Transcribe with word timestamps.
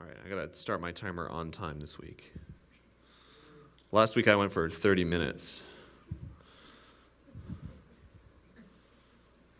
All 0.00 0.06
right, 0.06 0.16
I 0.24 0.28
gotta 0.30 0.54
start 0.54 0.80
my 0.80 0.92
timer 0.92 1.28
on 1.28 1.50
time 1.50 1.78
this 1.78 1.98
week. 1.98 2.32
Last 3.92 4.16
week 4.16 4.28
I 4.28 4.36
went 4.36 4.50
for 4.50 4.70
30 4.70 5.04
minutes. 5.04 5.62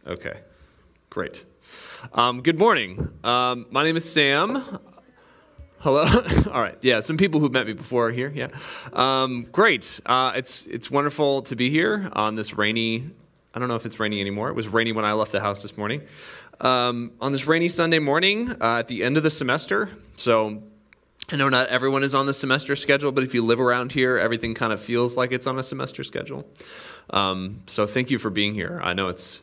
Okay, 0.06 0.40
great. 1.10 1.44
Um, 2.14 2.40
good 2.40 2.58
morning. 2.58 3.10
Um, 3.22 3.66
my 3.70 3.84
name 3.84 3.98
is 3.98 4.10
Sam. 4.10 4.78
Hello. 5.80 6.04
All 6.50 6.60
right. 6.60 6.78
Yeah, 6.80 7.00
some 7.00 7.18
people 7.18 7.38
who've 7.40 7.52
met 7.52 7.66
me 7.66 7.74
before 7.74 8.08
are 8.08 8.10
here. 8.10 8.32
Yeah. 8.34 8.48
Um, 8.94 9.46
great. 9.52 10.00
Uh, 10.06 10.32
it's 10.34 10.64
it's 10.66 10.90
wonderful 10.90 11.42
to 11.42 11.54
be 11.54 11.68
here 11.68 12.08
on 12.14 12.36
this 12.36 12.56
rainy. 12.56 13.10
I 13.54 13.58
don't 13.58 13.68
know 13.68 13.74
if 13.74 13.84
it's 13.84 13.98
rainy 13.98 14.20
anymore. 14.20 14.48
It 14.48 14.54
was 14.54 14.68
rainy 14.68 14.92
when 14.92 15.04
I 15.04 15.12
left 15.12 15.32
the 15.32 15.40
house 15.40 15.62
this 15.62 15.76
morning. 15.76 16.02
Um, 16.60 17.12
on 17.20 17.32
this 17.32 17.46
rainy 17.46 17.68
Sunday 17.68 17.98
morning 17.98 18.50
uh, 18.60 18.78
at 18.78 18.88
the 18.88 19.02
end 19.02 19.16
of 19.16 19.22
the 19.22 19.30
semester. 19.30 19.90
So 20.16 20.62
I 21.32 21.36
know 21.36 21.48
not 21.48 21.68
everyone 21.68 22.04
is 22.04 22.14
on 22.14 22.26
the 22.26 22.34
semester 22.34 22.76
schedule, 22.76 23.12
but 23.12 23.24
if 23.24 23.34
you 23.34 23.44
live 23.44 23.60
around 23.60 23.92
here, 23.92 24.18
everything 24.18 24.54
kind 24.54 24.72
of 24.72 24.80
feels 24.80 25.16
like 25.16 25.32
it's 25.32 25.46
on 25.46 25.58
a 25.58 25.62
semester 25.62 26.04
schedule. 26.04 26.46
Um, 27.10 27.62
so 27.66 27.86
thank 27.86 28.10
you 28.10 28.18
for 28.18 28.30
being 28.30 28.54
here. 28.54 28.80
I 28.84 28.92
know 28.92 29.08
it's 29.08 29.40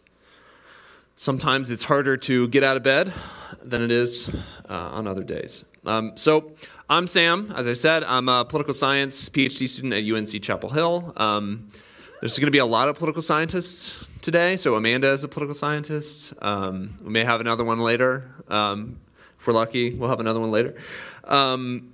sometimes 1.16 1.70
it's 1.72 1.84
harder 1.84 2.16
to 2.18 2.48
get 2.48 2.64
out 2.64 2.78
of 2.78 2.84
bed 2.84 3.14
than 3.62 3.82
it 3.82 3.92
is 3.92 4.30
uh, 4.70 4.74
on 4.74 5.08
other 5.08 5.24
days. 5.24 5.66
Um, 5.86 6.14
so 6.16 6.54
I'm 6.90 7.08
Sam. 7.08 7.54
As 7.56 7.68
I 7.68 7.74
said, 7.74 8.04
I'm 8.04 8.30
a 8.30 8.46
political 8.46 8.74
science 8.74 9.28
PhD 9.30 9.68
student 9.68 9.94
at 9.94 10.04
UNC 10.04 10.42
Chapel 10.42 10.70
Hill. 10.70 11.14
Um, 11.18 11.72
there's 12.20 12.38
going 12.40 12.48
to 12.48 12.52
be 12.52 12.58
a 12.58 12.66
lot 12.66 12.90
of 12.90 12.98
political 12.98 13.22
scientists 13.22 14.04
today. 14.22 14.58
So 14.58 14.76
Amanda 14.76 15.10
is 15.12 15.24
a 15.24 15.28
political 15.28 15.54
scientist. 15.54 16.34
Um, 16.42 16.98
we 17.04 17.12
may 17.12 17.24
have 17.24 17.42
another 17.42 17.64
one 17.64 17.80
later. 17.80 18.32
Um, 18.48 19.00
if 19.40 19.46
we're 19.46 19.54
lucky, 19.54 19.94
we'll 19.94 20.10
have 20.10 20.20
another 20.20 20.40
one 20.40 20.52
later. 20.52 20.76
Um, 21.24 21.94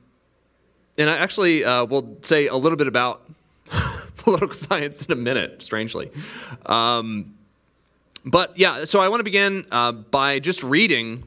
and 0.98 1.10
I 1.10 1.18
actually 1.18 1.66
uh, 1.66 1.86
will 1.86 2.18
say 2.22 2.48
a 2.48 2.56
little 2.56 2.78
bit 2.78 2.88
about 2.88 3.30
political 4.18 4.54
science 4.54 5.02
in 5.02 5.12
a 5.12 5.16
minute, 5.16 5.62
strangely. 5.62 6.10
Um, 6.66 7.34
but 8.24 8.58
yeah, 8.58 8.86
so 8.86 9.02
I 9.02 9.10
want 9.10 9.20
to 9.20 9.26
begin 9.26 9.66
uh, 9.72 9.92
by 9.92 10.40
just 10.40 10.64
reading 10.64 11.24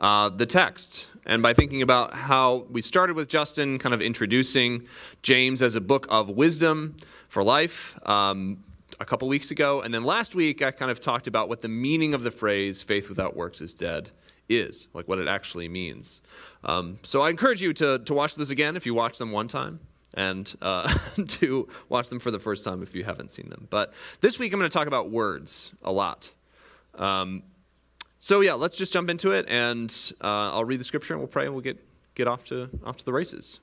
uh, 0.00 0.28
the 0.30 0.46
text 0.46 1.10
and 1.26 1.42
by 1.42 1.54
thinking 1.54 1.82
about 1.82 2.14
how 2.14 2.66
we 2.70 2.82
started 2.82 3.14
with 3.14 3.28
Justin 3.28 3.78
kind 3.78 3.94
of 3.94 4.00
introducing 4.00 4.86
James 5.22 5.62
as 5.62 5.76
a 5.76 5.80
book 5.80 6.06
of 6.08 6.30
wisdom 6.30 6.96
for 7.28 7.44
life 7.44 7.98
um, 8.08 8.64
a 8.98 9.04
couple 9.04 9.28
weeks 9.28 9.50
ago. 9.50 9.80
And 9.82 9.92
then 9.92 10.04
last 10.04 10.34
week, 10.34 10.62
I 10.62 10.70
kind 10.70 10.90
of 10.90 11.00
talked 11.00 11.26
about 11.26 11.48
what 11.48 11.62
the 11.62 11.68
meaning 11.68 12.14
of 12.14 12.22
the 12.22 12.30
phrase 12.30 12.82
faith 12.82 13.08
without 13.08 13.36
works 13.36 13.60
is 13.60 13.74
dead 13.74 14.10
is, 14.48 14.88
like 14.94 15.06
what 15.06 15.18
it 15.18 15.28
actually 15.28 15.68
means. 15.68 16.20
Um, 16.64 16.98
so 17.04 17.20
I 17.20 17.30
encourage 17.30 17.62
you 17.62 17.72
to, 17.74 18.00
to 18.00 18.14
watch 18.14 18.34
those 18.34 18.50
again 18.50 18.76
if 18.76 18.86
you 18.86 18.94
watch 18.94 19.18
them 19.18 19.30
one 19.30 19.46
time 19.46 19.80
and 20.14 20.52
uh, 20.60 20.92
to 21.26 21.68
watch 21.88 22.08
them 22.08 22.18
for 22.18 22.30
the 22.30 22.40
first 22.40 22.64
time 22.64 22.82
if 22.82 22.94
you 22.94 23.04
haven't 23.04 23.30
seen 23.30 23.48
them. 23.48 23.68
But 23.70 23.92
this 24.20 24.38
week 24.38 24.52
I'm 24.52 24.58
going 24.58 24.70
to 24.70 24.76
talk 24.76 24.88
about 24.88 25.10
words 25.10 25.72
a 25.82 25.92
lot. 25.92 26.32
Um, 26.96 27.44
so 28.22 28.42
yeah, 28.42 28.52
let's 28.52 28.76
just 28.76 28.92
jump 28.92 29.08
into 29.08 29.32
it, 29.32 29.46
and 29.48 29.90
uh, 30.20 30.52
I'll 30.52 30.66
read 30.66 30.78
the 30.78 30.84
scripture, 30.84 31.14
and 31.14 31.22
we'll 31.22 31.28
pray, 31.28 31.46
and 31.46 31.54
we'll 31.54 31.62
get 31.62 31.82
get 32.14 32.28
off 32.28 32.44
to 32.44 32.68
off 32.84 32.98
to 32.98 33.04
the 33.06 33.14
races. 33.14 33.60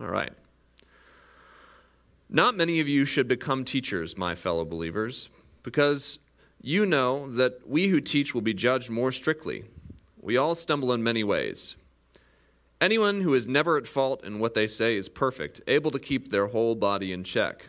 All 0.00 0.08
right. 0.08 0.32
Not 2.28 2.56
many 2.56 2.80
of 2.80 2.88
you 2.88 3.04
should 3.04 3.28
become 3.28 3.64
teachers, 3.64 4.18
my 4.18 4.34
fellow 4.34 4.64
believers, 4.64 5.30
because 5.62 6.18
you 6.60 6.84
know 6.84 7.30
that 7.34 7.68
we 7.68 7.86
who 7.86 8.00
teach 8.00 8.34
will 8.34 8.42
be 8.42 8.52
judged 8.52 8.90
more 8.90 9.12
strictly. 9.12 9.64
We 10.20 10.36
all 10.36 10.56
stumble 10.56 10.92
in 10.92 11.04
many 11.04 11.22
ways. 11.22 11.76
Anyone 12.80 13.20
who 13.20 13.32
is 13.32 13.46
never 13.46 13.76
at 13.76 13.86
fault 13.86 14.24
in 14.24 14.40
what 14.40 14.54
they 14.54 14.66
say 14.66 14.96
is 14.96 15.08
perfect, 15.08 15.60
able 15.68 15.92
to 15.92 16.00
keep 16.00 16.30
their 16.30 16.48
whole 16.48 16.74
body 16.74 17.12
in 17.12 17.22
check. 17.22 17.68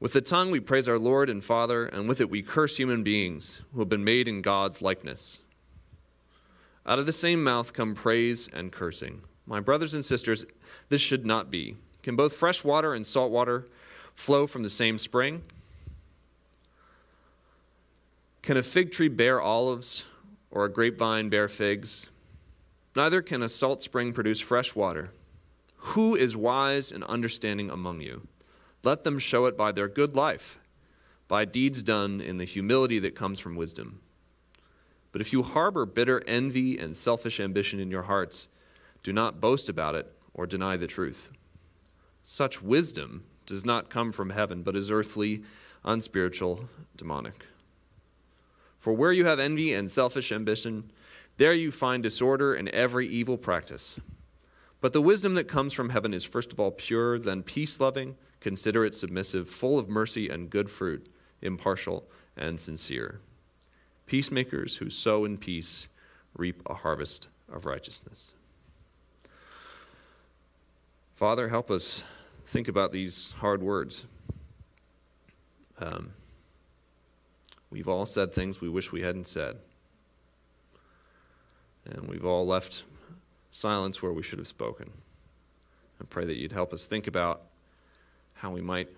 With 0.00 0.12
the 0.12 0.20
tongue 0.20 0.50
we 0.50 0.60
praise 0.60 0.88
our 0.88 0.98
Lord 0.98 1.28
and 1.28 1.42
Father, 1.42 1.86
and 1.86 2.08
with 2.08 2.20
it 2.20 2.30
we 2.30 2.42
curse 2.42 2.76
human 2.76 3.02
beings 3.02 3.60
who 3.72 3.80
have 3.80 3.88
been 3.88 4.04
made 4.04 4.28
in 4.28 4.42
God's 4.42 4.80
likeness. 4.80 5.40
Out 6.86 6.98
of 6.98 7.06
the 7.06 7.12
same 7.12 7.42
mouth 7.42 7.72
come 7.72 7.94
praise 7.94 8.48
and 8.52 8.72
cursing. 8.72 9.22
My 9.46 9.60
brothers 9.60 9.94
and 9.94 10.04
sisters, 10.04 10.44
this 10.88 11.00
should 11.00 11.26
not 11.26 11.50
be. 11.50 11.76
Can 12.02 12.16
both 12.16 12.32
fresh 12.32 12.62
water 12.62 12.94
and 12.94 13.04
salt 13.04 13.30
water 13.30 13.66
flow 14.14 14.46
from 14.46 14.62
the 14.62 14.70
same 14.70 14.98
spring? 14.98 15.42
Can 18.42 18.56
a 18.56 18.62
fig 18.62 18.92
tree 18.92 19.08
bear 19.08 19.40
olives 19.40 20.04
or 20.50 20.64
a 20.64 20.70
grapevine 20.70 21.28
bear 21.28 21.48
figs. 21.48 22.06
Neither 22.96 23.22
can 23.22 23.42
a 23.42 23.48
salt 23.48 23.82
spring 23.82 24.12
produce 24.12 24.40
fresh 24.40 24.74
water. 24.74 25.10
Who 25.76 26.16
is 26.16 26.36
wise 26.36 26.90
and 26.90 27.04
understanding 27.04 27.70
among 27.70 28.00
you? 28.00 28.26
Let 28.84 29.04
them 29.04 29.18
show 29.18 29.46
it 29.46 29.56
by 29.56 29.72
their 29.72 29.88
good 29.88 30.14
life, 30.14 30.58
by 31.26 31.44
deeds 31.44 31.82
done 31.82 32.20
in 32.20 32.38
the 32.38 32.44
humility 32.44 32.98
that 33.00 33.14
comes 33.14 33.40
from 33.40 33.56
wisdom. 33.56 34.00
But 35.12 35.20
if 35.20 35.32
you 35.32 35.42
harbor 35.42 35.86
bitter 35.86 36.22
envy 36.26 36.78
and 36.78 36.96
selfish 36.96 37.40
ambition 37.40 37.80
in 37.80 37.90
your 37.90 38.02
hearts, 38.02 38.48
do 39.02 39.12
not 39.12 39.40
boast 39.40 39.68
about 39.68 39.94
it 39.94 40.12
or 40.34 40.46
deny 40.46 40.76
the 40.76 40.86
truth. 40.86 41.30
Such 42.22 42.62
wisdom 42.62 43.24
does 43.46 43.64
not 43.64 43.90
come 43.90 44.12
from 44.12 44.30
heaven, 44.30 44.62
but 44.62 44.76
is 44.76 44.90
earthly, 44.90 45.42
unspiritual, 45.84 46.68
demonic. 46.96 47.46
For 48.78 48.92
where 48.92 49.12
you 49.12 49.24
have 49.24 49.40
envy 49.40 49.72
and 49.72 49.90
selfish 49.90 50.30
ambition, 50.30 50.90
there 51.38 51.54
you 51.54 51.72
find 51.72 52.02
disorder 52.02 52.54
and 52.54 52.68
every 52.68 53.08
evil 53.08 53.38
practice. 53.38 53.96
But 54.80 54.92
the 54.92 55.02
wisdom 55.02 55.34
that 55.34 55.48
comes 55.48 55.72
from 55.72 55.90
heaven 55.90 56.14
is 56.14 56.24
first 56.24 56.52
of 56.52 56.60
all 56.60 56.70
pure, 56.70 57.18
then 57.18 57.42
peace 57.42 57.80
loving, 57.80 58.16
considerate, 58.40 58.94
submissive, 58.94 59.48
full 59.48 59.78
of 59.78 59.88
mercy 59.88 60.28
and 60.28 60.50
good 60.50 60.70
fruit, 60.70 61.08
impartial 61.42 62.04
and 62.36 62.60
sincere. 62.60 63.20
Peacemakers 64.06 64.76
who 64.76 64.90
sow 64.90 65.24
in 65.24 65.36
peace 65.36 65.88
reap 66.36 66.62
a 66.66 66.74
harvest 66.74 67.28
of 67.52 67.66
righteousness. 67.66 68.34
Father, 71.14 71.48
help 71.48 71.70
us 71.70 72.02
think 72.46 72.68
about 72.68 72.92
these 72.92 73.32
hard 73.32 73.62
words. 73.62 74.04
Um, 75.80 76.12
We've 77.70 77.88
all 77.88 78.06
said 78.06 78.32
things 78.32 78.60
we 78.60 78.68
wish 78.68 78.92
we 78.92 79.02
hadn't 79.02 79.26
said. 79.26 79.58
And 81.84 82.08
we've 82.08 82.24
all 82.24 82.46
left 82.46 82.84
silence 83.50 84.02
where 84.02 84.12
we 84.12 84.22
should 84.22 84.38
have 84.38 84.48
spoken. 84.48 84.90
I 86.00 86.04
pray 86.04 86.24
that 86.24 86.36
you'd 86.36 86.52
help 86.52 86.72
us 86.72 86.86
think 86.86 87.06
about 87.06 87.42
how 88.38 88.50
we 88.50 88.60
might 88.60 88.88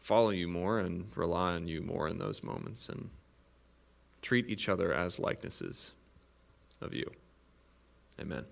follow 0.00 0.30
you 0.30 0.48
more 0.48 0.80
and 0.80 1.06
rely 1.16 1.52
on 1.52 1.68
you 1.68 1.80
more 1.80 2.08
in 2.08 2.18
those 2.18 2.42
moments 2.42 2.88
and 2.88 3.08
treat 4.20 4.48
each 4.48 4.68
other 4.68 4.92
as 4.92 5.18
likenesses 5.18 5.92
of 6.80 6.92
you. 6.92 7.08
Amen. 8.20 8.44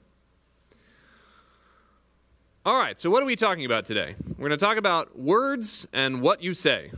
All 2.64 2.76
right, 2.76 3.00
so 3.00 3.10
what 3.10 3.22
are 3.22 3.26
we 3.26 3.36
talking 3.36 3.64
about 3.64 3.84
today? 3.86 4.14
We're 4.28 4.48
going 4.48 4.58
to 4.58 4.64
talk 4.64 4.76
about 4.76 5.18
words 5.18 5.88
and 5.92 6.20
what 6.20 6.42
you 6.42 6.54
say. 6.54 6.92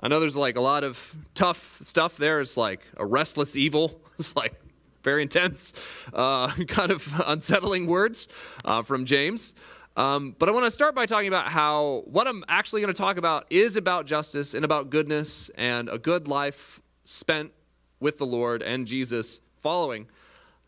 I 0.00 0.08
know 0.08 0.18
there's 0.18 0.36
like 0.36 0.56
a 0.56 0.60
lot 0.60 0.82
of 0.82 1.14
tough 1.34 1.78
stuff 1.82 2.16
there. 2.16 2.40
It's 2.40 2.56
like 2.56 2.86
a 2.96 3.06
restless 3.06 3.56
evil. 3.56 4.00
It's 4.16 4.36
like 4.36 4.54
very 5.02 5.22
intense, 5.22 5.72
uh, 6.12 6.46
kind 6.68 6.92
of 6.92 7.12
unsettling 7.26 7.88
words 7.88 8.28
uh, 8.64 8.82
from 8.82 9.04
James. 9.04 9.54
Um, 9.96 10.34
but 10.38 10.48
I 10.48 10.52
want 10.52 10.64
to 10.64 10.70
start 10.70 10.94
by 10.94 11.06
talking 11.06 11.28
about 11.28 11.48
how 11.48 12.02
what 12.06 12.26
I'm 12.26 12.44
actually 12.48 12.80
going 12.80 12.92
to 12.92 13.00
talk 13.00 13.16
about 13.16 13.46
is 13.50 13.76
about 13.76 14.06
justice 14.06 14.54
and 14.54 14.64
about 14.64 14.90
goodness 14.90 15.50
and 15.56 15.88
a 15.88 15.98
good 15.98 16.26
life 16.26 16.80
spent 17.04 17.52
with 18.00 18.18
the 18.18 18.26
Lord 18.26 18.62
and 18.62 18.86
Jesus, 18.86 19.40
following 19.60 20.08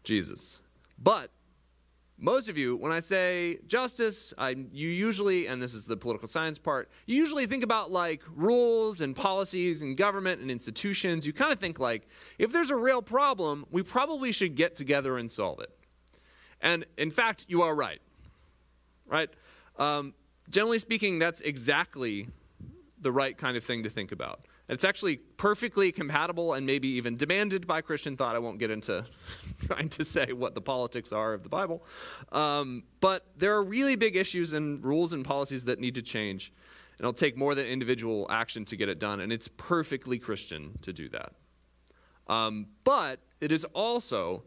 Jesus. 0.04 0.60
But 0.96 1.30
most 2.18 2.48
of 2.48 2.56
you, 2.56 2.76
when 2.76 2.92
I 2.92 3.00
say 3.00 3.58
justice, 3.66 4.32
I, 4.38 4.50
you 4.50 4.88
usually, 4.88 5.48
and 5.48 5.60
this 5.60 5.74
is 5.74 5.86
the 5.86 5.96
political 5.96 6.28
science 6.28 6.56
part, 6.56 6.88
you 7.04 7.16
usually 7.16 7.46
think 7.46 7.64
about 7.64 7.90
like 7.90 8.22
rules 8.34 9.00
and 9.00 9.14
policies 9.14 9.82
and 9.82 9.96
government 9.96 10.40
and 10.40 10.50
institutions. 10.50 11.26
You 11.26 11.32
kind 11.32 11.52
of 11.52 11.58
think 11.58 11.80
like, 11.80 12.06
if 12.38 12.52
there's 12.52 12.70
a 12.70 12.76
real 12.76 13.02
problem, 13.02 13.66
we 13.70 13.82
probably 13.82 14.30
should 14.30 14.54
get 14.54 14.76
together 14.76 15.18
and 15.18 15.30
solve 15.30 15.60
it. 15.60 15.70
And 16.62 16.86
in 16.96 17.10
fact, 17.10 17.44
you 17.48 17.62
are 17.62 17.74
right 17.74 18.00
right? 19.06 19.30
Um, 19.78 20.14
generally 20.48 20.78
speaking, 20.78 21.18
that's 21.18 21.40
exactly 21.40 22.28
the 23.00 23.12
right 23.12 23.36
kind 23.36 23.56
of 23.56 23.64
thing 23.64 23.82
to 23.82 23.90
think 23.90 24.12
about. 24.12 24.46
It's 24.68 24.84
actually 24.84 25.16
perfectly 25.16 25.92
compatible 25.92 26.54
and 26.54 26.66
maybe 26.66 26.88
even 26.88 27.16
demanded 27.16 27.66
by 27.66 27.82
Christian 27.82 28.16
thought. 28.16 28.34
I 28.34 28.40
won't 28.40 28.58
get 28.58 28.70
into 28.70 29.06
trying 29.66 29.88
to 29.90 30.04
say 30.04 30.32
what 30.32 30.54
the 30.54 30.60
politics 30.60 31.12
are 31.12 31.34
of 31.34 31.44
the 31.44 31.48
Bible. 31.48 31.84
Um, 32.32 32.84
but 33.00 33.26
there 33.36 33.54
are 33.54 33.62
really 33.62 33.94
big 33.94 34.16
issues 34.16 34.52
and 34.54 34.84
rules 34.84 35.12
and 35.12 35.24
policies 35.24 35.66
that 35.66 35.78
need 35.78 35.94
to 35.94 36.02
change. 36.02 36.52
And 36.98 37.04
it'll 37.04 37.12
take 37.12 37.36
more 37.36 37.54
than 37.54 37.66
individual 37.66 38.26
action 38.28 38.64
to 38.66 38.76
get 38.76 38.88
it 38.88 38.98
done. 38.98 39.20
And 39.20 39.30
it's 39.30 39.48
perfectly 39.56 40.18
Christian 40.18 40.78
to 40.82 40.92
do 40.92 41.08
that. 41.10 41.32
Um, 42.26 42.66
but 42.82 43.20
it 43.40 43.52
is 43.52 43.64
also 43.66 44.44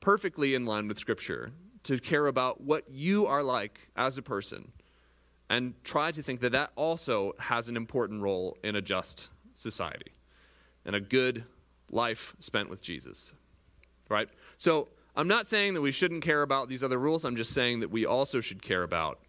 perfectly 0.00 0.54
in 0.54 0.66
line 0.66 0.88
with 0.88 0.98
Scripture 0.98 1.52
to 1.84 1.98
care 1.98 2.26
about 2.26 2.60
what 2.60 2.84
you 2.90 3.26
are 3.26 3.42
like 3.42 3.78
as 3.96 4.18
a 4.18 4.22
person 4.22 4.72
and 5.48 5.74
try 5.84 6.10
to 6.10 6.22
think 6.22 6.40
that 6.40 6.52
that 6.52 6.70
also 6.76 7.32
has 7.38 7.68
an 7.68 7.76
important 7.76 8.22
role 8.22 8.56
in 8.64 8.76
a 8.76 8.82
just 8.82 9.28
society 9.54 10.12
and 10.84 10.96
a 10.96 11.00
good 11.00 11.44
life 11.90 12.34
spent 12.40 12.68
with 12.68 12.82
Jesus. 12.82 13.32
Right? 14.08 14.28
So 14.58 14.88
I'm 15.16 15.28
not 15.28 15.46
saying 15.46 15.74
that 15.74 15.80
we 15.80 15.92
shouldn't 15.92 16.22
care 16.22 16.42
about 16.42 16.68
these 16.68 16.82
other 16.82 16.98
rules. 16.98 17.24
I'm 17.24 17.36
just 17.36 17.52
saying 17.52 17.80
that 17.80 17.90
we 17.90 18.04
also 18.04 18.40
should 18.40 18.62
care 18.62 18.82
about 18.82 19.20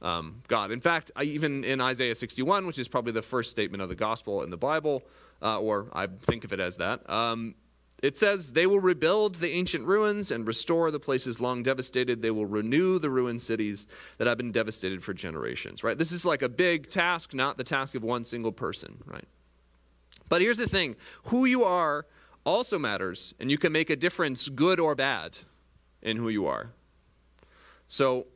um, 0.00 0.42
God. 0.48 0.70
In 0.70 0.80
fact, 0.80 1.10
I, 1.16 1.24
even 1.24 1.64
in 1.64 1.80
Isaiah 1.80 2.14
61, 2.14 2.66
which 2.66 2.78
is 2.78 2.88
probably 2.88 3.12
the 3.12 3.22
first 3.22 3.50
statement 3.50 3.82
of 3.82 3.88
the 3.88 3.94
gospel 3.94 4.42
in 4.42 4.50
the 4.50 4.56
Bible, 4.56 5.02
uh, 5.42 5.58
or 5.58 5.88
I 5.92 6.06
think 6.06 6.44
of 6.44 6.52
it 6.52 6.60
as 6.60 6.76
that, 6.76 7.08
um, 7.08 7.54
it 8.04 8.18
says, 8.18 8.52
They 8.52 8.66
will 8.66 8.80
rebuild 8.80 9.36
the 9.36 9.50
ancient 9.52 9.86
ruins 9.86 10.30
and 10.30 10.46
restore 10.46 10.90
the 10.90 11.00
places 11.00 11.40
long 11.40 11.62
devastated. 11.62 12.20
They 12.20 12.30
will 12.30 12.44
renew 12.44 12.98
the 12.98 13.08
ruined 13.08 13.40
cities 13.40 13.86
that 14.18 14.26
have 14.26 14.36
been 14.36 14.52
devastated 14.52 15.02
for 15.02 15.14
generations, 15.14 15.82
right? 15.82 15.96
This 15.96 16.12
is 16.12 16.26
like 16.26 16.42
a 16.42 16.50
big 16.50 16.90
task, 16.90 17.32
not 17.32 17.56
the 17.56 17.64
task 17.64 17.94
of 17.94 18.02
one 18.02 18.24
single 18.24 18.52
person, 18.52 19.02
right? 19.06 19.24
But 20.28 20.42
here's 20.42 20.58
the 20.58 20.68
thing 20.68 20.96
who 21.24 21.46
you 21.46 21.64
are 21.64 22.04
also 22.44 22.78
matters, 22.78 23.32
and 23.40 23.50
you 23.50 23.56
can 23.56 23.72
make 23.72 23.88
a 23.88 23.96
difference, 23.96 24.50
good 24.50 24.78
or 24.78 24.94
bad, 24.94 25.38
in 26.02 26.18
who 26.18 26.28
you 26.28 26.46
are. 26.46 26.72
So, 27.88 28.26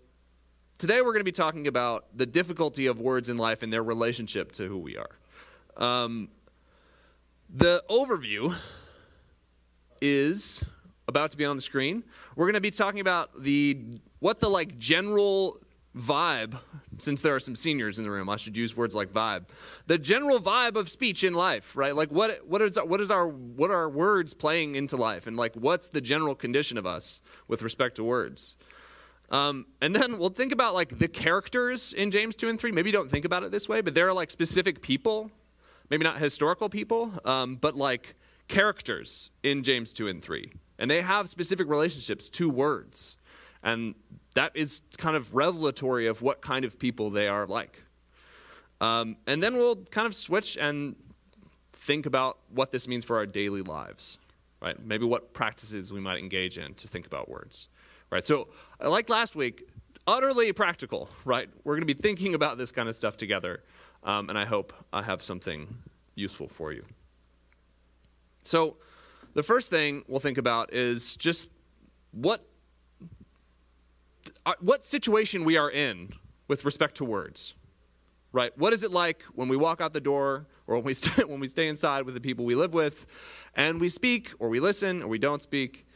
today 0.78 1.02
we're 1.02 1.12
going 1.12 1.20
to 1.20 1.24
be 1.24 1.30
talking 1.30 1.66
about 1.66 2.06
the 2.16 2.24
difficulty 2.24 2.86
of 2.86 3.02
words 3.02 3.28
in 3.28 3.36
life 3.36 3.62
and 3.62 3.70
their 3.70 3.82
relationship 3.82 4.50
to 4.52 4.66
who 4.66 4.78
we 4.78 4.96
are. 4.96 5.10
Um, 5.76 6.30
the 7.50 7.84
overview 7.90 8.56
is 10.00 10.64
about 11.06 11.30
to 11.30 11.36
be 11.36 11.44
on 11.44 11.56
the 11.56 11.62
screen. 11.62 12.04
We're 12.36 12.46
going 12.46 12.54
to 12.54 12.60
be 12.60 12.70
talking 12.70 13.00
about 13.00 13.42
the 13.42 13.78
what 14.20 14.40
the 14.40 14.48
like 14.48 14.78
general 14.78 15.60
vibe 15.96 16.58
since 16.98 17.22
there 17.22 17.34
are 17.34 17.40
some 17.40 17.56
seniors 17.56 17.98
in 17.98 18.04
the 18.04 18.10
room 18.10 18.28
i 18.28 18.36
should 18.36 18.56
use 18.56 18.76
words 18.76 18.94
like 18.94 19.08
vibe 19.08 19.46
the 19.86 19.98
general 19.98 20.38
vibe 20.38 20.76
of 20.76 20.88
speech 20.88 21.24
in 21.24 21.32
life 21.32 21.76
right? 21.76 21.94
Like 21.94 22.10
what 22.10 22.46
what 22.46 22.60
is 22.60 22.76
what 22.76 23.00
is 23.00 23.10
our 23.10 23.26
what 23.26 23.70
are 23.70 23.88
words 23.88 24.34
playing 24.34 24.74
into 24.74 24.96
life? 24.96 25.26
And 25.26 25.36
like 25.36 25.54
what's 25.54 25.88
the 25.88 26.00
general 26.00 26.34
condition 26.34 26.76
of 26.76 26.86
us 26.86 27.20
with 27.46 27.62
respect 27.62 27.96
to 27.96 28.04
words? 28.04 28.56
Um, 29.30 29.66
and 29.80 29.94
then 29.94 30.18
we'll 30.18 30.30
think 30.30 30.52
about 30.52 30.74
like 30.74 30.98
the 30.98 31.08
characters 31.08 31.92
in 31.92 32.10
james 32.10 32.34
2 32.34 32.48
and 32.48 32.58
3 32.58 32.72
maybe 32.72 32.90
don't 32.90 33.10
think 33.10 33.26
about 33.26 33.42
it 33.42 33.50
this 33.50 33.68
way 33.68 33.82
but 33.82 33.94
there 33.94 34.08
are 34.08 34.14
like 34.14 34.30
specific 34.30 34.80
people 34.80 35.30
maybe 35.90 36.02
not 36.02 36.16
historical 36.16 36.70
people 36.70 37.12
um, 37.26 37.56
but 37.56 37.76
like 37.76 38.14
characters 38.48 39.30
in 39.42 39.62
James 39.62 39.92
2 39.92 40.08
and 40.08 40.22
3, 40.22 40.52
and 40.78 40.90
they 40.90 41.02
have 41.02 41.28
specific 41.28 41.68
relationships 41.68 42.28
to 42.30 42.48
words. 42.48 43.16
And 43.62 43.94
that 44.34 44.52
is 44.54 44.82
kind 44.96 45.16
of 45.16 45.34
revelatory 45.34 46.06
of 46.06 46.22
what 46.22 46.40
kind 46.40 46.64
of 46.64 46.78
people 46.78 47.10
they 47.10 47.28
are 47.28 47.46
like. 47.46 47.82
Um, 48.80 49.16
and 49.26 49.42
then 49.42 49.56
we'll 49.56 49.76
kind 49.76 50.06
of 50.06 50.14
switch 50.14 50.56
and 50.56 50.94
think 51.72 52.06
about 52.06 52.38
what 52.50 52.70
this 52.70 52.86
means 52.86 53.04
for 53.04 53.16
our 53.16 53.26
daily 53.26 53.62
lives, 53.62 54.18
right? 54.62 54.80
Maybe 54.84 55.04
what 55.04 55.32
practices 55.32 55.92
we 55.92 56.00
might 56.00 56.18
engage 56.18 56.58
in 56.58 56.74
to 56.74 56.88
think 56.88 57.06
about 57.06 57.28
words, 57.28 57.68
right? 58.10 58.24
So, 58.24 58.48
like 58.80 59.08
last 59.08 59.34
week, 59.34 59.68
utterly 60.06 60.52
practical, 60.52 61.10
right? 61.24 61.48
We're 61.64 61.74
going 61.74 61.86
to 61.86 61.92
be 61.94 62.00
thinking 62.00 62.34
about 62.34 62.58
this 62.58 62.70
kind 62.70 62.88
of 62.88 62.94
stuff 62.94 63.16
together, 63.16 63.62
um, 64.04 64.28
and 64.28 64.38
I 64.38 64.44
hope 64.44 64.72
I 64.92 65.02
have 65.02 65.22
something 65.22 65.78
useful 66.14 66.48
for 66.48 66.72
you. 66.72 66.84
So, 68.48 68.78
the 69.34 69.42
first 69.42 69.68
thing 69.68 70.04
we'll 70.08 70.20
think 70.20 70.38
about 70.38 70.72
is 70.72 71.16
just 71.16 71.50
what 72.12 72.48
uh, 74.46 74.54
what 74.60 74.82
situation 74.84 75.44
we 75.44 75.58
are 75.58 75.70
in 75.70 76.14
with 76.48 76.64
respect 76.64 76.96
to 76.96 77.04
words. 77.04 77.54
Right? 78.32 78.56
What 78.56 78.72
is 78.72 78.82
it 78.82 78.90
like 78.90 79.22
when 79.34 79.48
we 79.48 79.56
walk 79.58 79.82
out 79.82 79.92
the 79.92 80.00
door 80.00 80.46
or 80.66 80.76
when 80.76 80.84
we 80.84 80.94
stay, 81.02 81.24
when 81.24 81.40
we 81.40 81.48
stay 81.48 81.68
inside 81.68 82.06
with 82.06 82.14
the 82.14 82.22
people 82.22 82.46
we 82.46 82.54
live 82.54 82.72
with 82.72 83.04
and 83.54 83.78
we 83.78 83.90
speak 83.90 84.32
or 84.38 84.48
we 84.48 84.60
listen 84.60 85.02
or 85.02 85.08
we 85.08 85.18
don't 85.18 85.42
speak? 85.42 85.86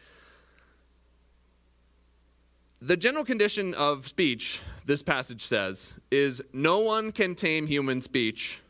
The 2.82 2.98
general 2.98 3.24
condition 3.24 3.72
of 3.72 4.06
speech, 4.06 4.60
this 4.84 5.02
passage 5.02 5.40
says, 5.40 5.94
is 6.10 6.42
no 6.52 6.80
one 6.80 7.12
can 7.12 7.34
tame 7.34 7.66
human 7.66 8.02
speech. 8.02 8.60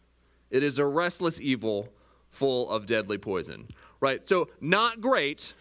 It 0.51 0.63
is 0.63 0.79
a 0.79 0.87
restless 0.87 1.41
evil 1.41 1.89
full 2.33 2.69
of 2.71 2.87
deadly 2.87 3.19
poison. 3.19 3.69
Right? 4.01 4.27
So, 4.27 4.49
not 4.61 5.01
great. 5.01 5.55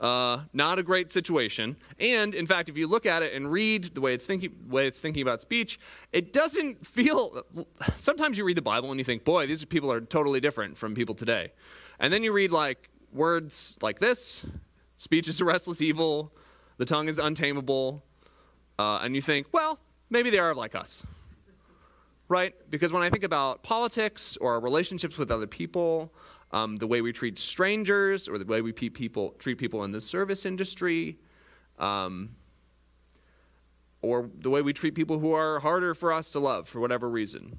Uh, 0.00 0.40
not 0.52 0.80
a 0.80 0.82
great 0.82 1.12
situation. 1.12 1.76
And 2.00 2.34
in 2.34 2.44
fact, 2.44 2.68
if 2.68 2.76
you 2.76 2.88
look 2.88 3.06
at 3.06 3.22
it 3.22 3.34
and 3.34 3.52
read 3.52 3.94
the 3.94 4.00
way 4.00 4.14
it's 4.14 4.26
thinking, 4.26 4.52
way 4.66 4.88
it's 4.88 5.00
thinking 5.00 5.22
about 5.22 5.40
speech, 5.40 5.78
it 6.12 6.32
doesn't 6.32 6.84
feel. 6.98 7.44
Sometimes 7.98 8.36
you 8.36 8.44
read 8.44 8.56
the 8.56 8.62
Bible 8.62 8.90
and 8.90 8.98
you 8.98 9.04
think, 9.04 9.22
boy, 9.22 9.46
these 9.46 9.64
people 9.64 9.92
are 9.92 10.00
totally 10.00 10.40
different 10.40 10.76
from 10.76 10.96
people 10.96 11.14
today. 11.14 11.52
And 12.00 12.12
then 12.12 12.24
you 12.24 12.32
read 12.32 12.50
like 12.50 12.90
words 13.12 13.76
like 13.80 14.00
this: 14.00 14.44
speech 14.96 15.28
is 15.28 15.40
a 15.40 15.44
restless 15.44 15.80
evil, 15.80 16.32
the 16.78 16.84
tongue 16.84 17.06
is 17.06 17.20
untamable, 17.20 18.02
uh, 18.80 18.98
and 19.02 19.14
you 19.14 19.22
think, 19.22 19.46
well, 19.52 19.78
maybe 20.10 20.30
they 20.30 20.40
are 20.40 20.52
like 20.52 20.74
us 20.74 21.06
right? 22.32 22.54
Because 22.70 22.92
when 22.92 23.02
I 23.02 23.10
think 23.10 23.24
about 23.24 23.62
politics 23.62 24.38
or 24.40 24.54
our 24.54 24.60
relationships 24.60 25.18
with 25.18 25.30
other 25.30 25.46
people, 25.46 26.12
um, 26.50 26.76
the 26.76 26.86
way 26.86 27.02
we 27.02 27.12
treat 27.12 27.38
strangers 27.38 28.26
or 28.26 28.38
the 28.38 28.46
way 28.46 28.62
we 28.62 28.72
people, 28.72 29.34
treat 29.38 29.58
people 29.58 29.84
in 29.84 29.92
the 29.92 30.00
service 30.00 30.46
industry, 30.46 31.18
um, 31.78 32.30
or 34.00 34.30
the 34.38 34.48
way 34.48 34.62
we 34.62 34.72
treat 34.72 34.94
people 34.94 35.18
who 35.18 35.32
are 35.32 35.60
harder 35.60 35.94
for 35.94 36.10
us 36.10 36.30
to 36.30 36.40
love 36.40 36.68
for 36.68 36.80
whatever 36.80 37.08
reason. 37.08 37.58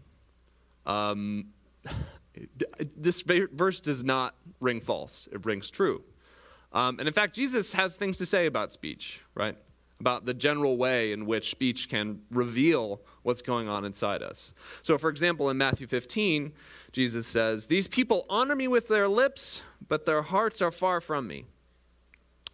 Um, 0.88 1.50
this 2.98 3.22
verse 3.22 3.80
does 3.80 4.04
not 4.04 4.36
ring 4.60 4.82
false, 4.82 5.30
it 5.32 5.46
rings 5.46 5.70
true. 5.70 6.04
Um, 6.72 6.98
and 6.98 7.08
in 7.08 7.14
fact, 7.14 7.36
Jesus 7.36 7.74
has 7.74 7.96
things 7.96 8.18
to 8.18 8.26
say 8.26 8.48
about 8.48 8.74
speech, 8.74 9.22
right? 9.36 9.56
About 10.04 10.26
the 10.26 10.34
general 10.34 10.76
way 10.76 11.14
in 11.14 11.26
which 11.26 11.50
speech 11.50 11.88
can 11.88 12.20
reveal 12.30 13.00
what's 13.22 13.42
going 13.42 13.70
on 13.70 13.86
inside 13.86 14.22
us. 14.22 14.54
So, 14.82 14.98
for 14.98 15.10
example, 15.10 15.50
in 15.50 15.58
Matthew 15.58 15.88
15, 15.88 16.52
Jesus 16.92 17.26
says, 17.26 17.68
These 17.68 17.88
people 17.88 18.26
honor 18.30 18.54
me 18.54 18.68
with 18.68 18.90
their 18.90 19.08
lips, 19.08 19.64
but 19.88 20.06
their 20.06 20.22
hearts 20.22 20.62
are 20.62 20.74
far 20.74 21.00
from 21.00 21.26
me. 21.26 21.46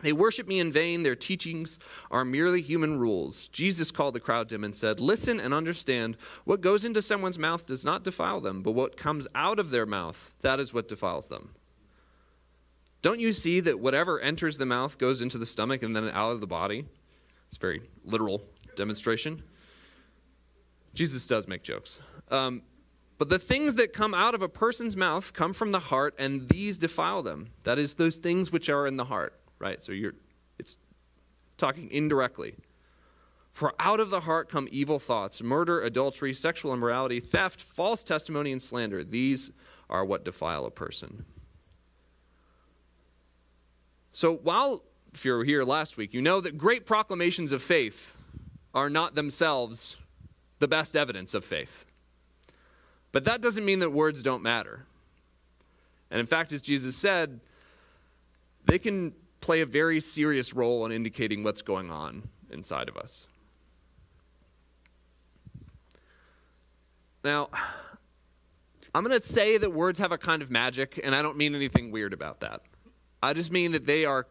They 0.03 0.13
worship 0.13 0.47
me 0.47 0.59
in 0.59 0.71
vain. 0.71 1.01
Their 1.01 1.15
teachings 1.15 1.79
are 2.11 2.23
merely 2.23 2.61
human 2.61 2.99
rules. 2.99 3.47
Jesus 3.47 3.89
called 3.89 4.13
the 4.13 4.19
crowd 4.19 4.47
to 4.49 4.55
him 4.55 4.63
and 4.63 4.75
said, 4.75 4.99
Listen 4.99 5.39
and 5.39 5.51
understand. 5.51 6.17
What 6.45 6.61
goes 6.61 6.85
into 6.85 7.01
someone's 7.01 7.39
mouth 7.39 7.65
does 7.65 7.83
not 7.83 8.03
defile 8.03 8.41
them, 8.41 8.61
but 8.61 8.73
what 8.73 8.95
comes 8.95 9.27
out 9.33 9.57
of 9.57 9.71
their 9.71 9.87
mouth, 9.87 10.31
that 10.41 10.59
is 10.59 10.71
what 10.71 10.87
defiles 10.87 11.29
them. 11.29 11.55
Don't 13.01 13.19
you 13.19 13.33
see 13.33 13.59
that 13.61 13.79
whatever 13.79 14.19
enters 14.19 14.57
the 14.57 14.65
mouth 14.65 14.97
goes 14.97 15.21
into 15.21 15.37
the 15.37 15.45
stomach 15.45 15.83
and 15.83 15.95
then 15.95 16.09
out 16.09 16.31
of 16.31 16.41
the 16.41 16.47
body? 16.47 16.85
It's 17.49 17.57
a 17.57 17.59
very 17.59 17.81
literal 18.05 18.43
demonstration. 18.75 19.43
Jesus 20.93 21.27
does 21.27 21.47
make 21.47 21.63
jokes. 21.63 21.99
Um, 22.29 22.63
but 23.17 23.29
the 23.29 23.39
things 23.39 23.75
that 23.75 23.91
come 23.91 24.13
out 24.13 24.33
of 24.33 24.41
a 24.41 24.47
person's 24.47 24.95
mouth 24.95 25.33
come 25.33 25.51
from 25.51 25.71
the 25.71 25.79
heart, 25.79 26.15
and 26.17 26.47
these 26.47 26.77
defile 26.77 27.21
them. 27.21 27.49
That 27.63 27.77
is, 27.77 27.95
those 27.95 28.17
things 28.17 28.51
which 28.51 28.69
are 28.69 28.87
in 28.87 28.95
the 28.95 29.05
heart, 29.05 29.37
right? 29.59 29.83
So 29.83 29.91
you're, 29.91 30.13
it's 30.57 30.77
talking 31.57 31.91
indirectly. 31.91 32.55
For 33.51 33.73
out 33.77 33.99
of 33.99 34.09
the 34.09 34.21
heart 34.21 34.49
come 34.49 34.69
evil 34.71 34.99
thoughts, 34.99 35.43
murder, 35.43 35.81
adultery, 35.81 36.33
sexual 36.33 36.73
immorality, 36.73 37.19
theft, 37.19 37.61
false 37.61 38.05
testimony, 38.05 38.53
and 38.53 38.61
slander. 38.61 39.03
These 39.03 39.51
are 39.89 40.05
what 40.05 40.23
defile 40.23 40.65
a 40.65 40.71
person. 40.71 41.25
So 44.13 44.35
while, 44.35 44.83
if 45.13 45.25
you 45.25 45.33
were 45.33 45.43
here 45.43 45.63
last 45.63 45.97
week, 45.97 46.13
you 46.13 46.21
know 46.21 46.41
that 46.41 46.57
great 46.57 46.85
proclamations 46.85 47.51
of 47.51 47.61
faith 47.61 48.15
are 48.73 48.89
not 48.89 49.15
themselves 49.15 49.97
the 50.59 50.67
best 50.67 50.95
evidence 50.95 51.33
of 51.33 51.43
faith. 51.43 51.85
But 53.11 53.23
that 53.23 53.41
doesn't 53.41 53.65
mean 53.65 53.79
that 53.79 53.91
words 53.91 54.21
don't 54.21 54.43
matter. 54.43 54.85
And 56.11 56.19
in 56.19 56.25
fact, 56.25 56.53
as 56.53 56.61
Jesus 56.61 56.95
said, 56.95 57.39
they 58.65 58.77
can 58.77 59.13
play 59.41 59.61
a 59.61 59.65
very 59.65 59.99
serious 59.99 60.53
role 60.53 60.85
in 60.85 60.91
indicating 60.91 61.43
what's 61.43 61.61
going 61.61 61.89
on 61.89 62.29
inside 62.51 62.89
of 62.89 62.97
us. 62.97 63.27
Now, 67.23 67.49
I'm 68.93 69.03
going 69.03 69.19
to 69.19 69.27
say 69.27 69.57
that 69.57 69.73
words 69.73 69.99
have 69.99 70.11
a 70.11 70.17
kind 70.17 70.41
of 70.41 70.49
magic, 70.49 70.99
and 71.03 71.15
I 71.15 71.21
don't 71.21 71.37
mean 71.37 71.55
anything 71.55 71.91
weird 71.91 72.13
about 72.13 72.39
that. 72.41 72.61
I 73.21 73.33
just 73.33 73.51
mean 73.51 73.71
that 73.73 73.85
they 73.85 74.05
are 74.05 74.27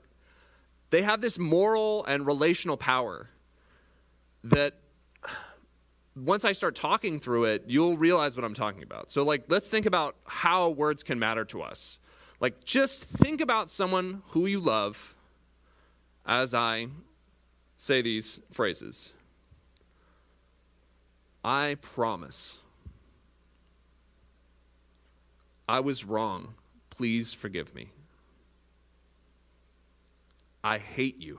they 0.90 1.02
have 1.02 1.20
this 1.20 1.38
moral 1.38 2.04
and 2.06 2.26
relational 2.26 2.76
power 2.76 3.28
that 4.44 4.74
once 6.16 6.44
I 6.44 6.52
start 6.52 6.74
talking 6.74 7.18
through 7.18 7.44
it, 7.44 7.64
you'll 7.66 7.96
realize 7.96 8.36
what 8.36 8.44
I'm 8.44 8.54
talking 8.54 8.82
about. 8.82 9.10
So 9.10 9.22
like 9.22 9.44
let's 9.48 9.68
think 9.68 9.86
about 9.86 10.16
how 10.24 10.70
words 10.70 11.02
can 11.02 11.18
matter 11.18 11.44
to 11.46 11.62
us. 11.62 11.98
Like 12.40 12.64
just 12.64 13.04
think 13.04 13.40
about 13.40 13.70
someone 13.70 14.22
who 14.28 14.46
you 14.46 14.60
love 14.60 15.14
as 16.26 16.54
I 16.54 16.88
say 17.76 18.02
these 18.02 18.40
phrases. 18.50 19.12
I 21.44 21.76
promise. 21.80 22.58
I 25.68 25.80
was 25.80 26.04
wrong. 26.04 26.54
Please 26.90 27.32
forgive 27.32 27.74
me. 27.74 27.88
I 30.68 30.76
hate 30.76 31.18
you. 31.18 31.38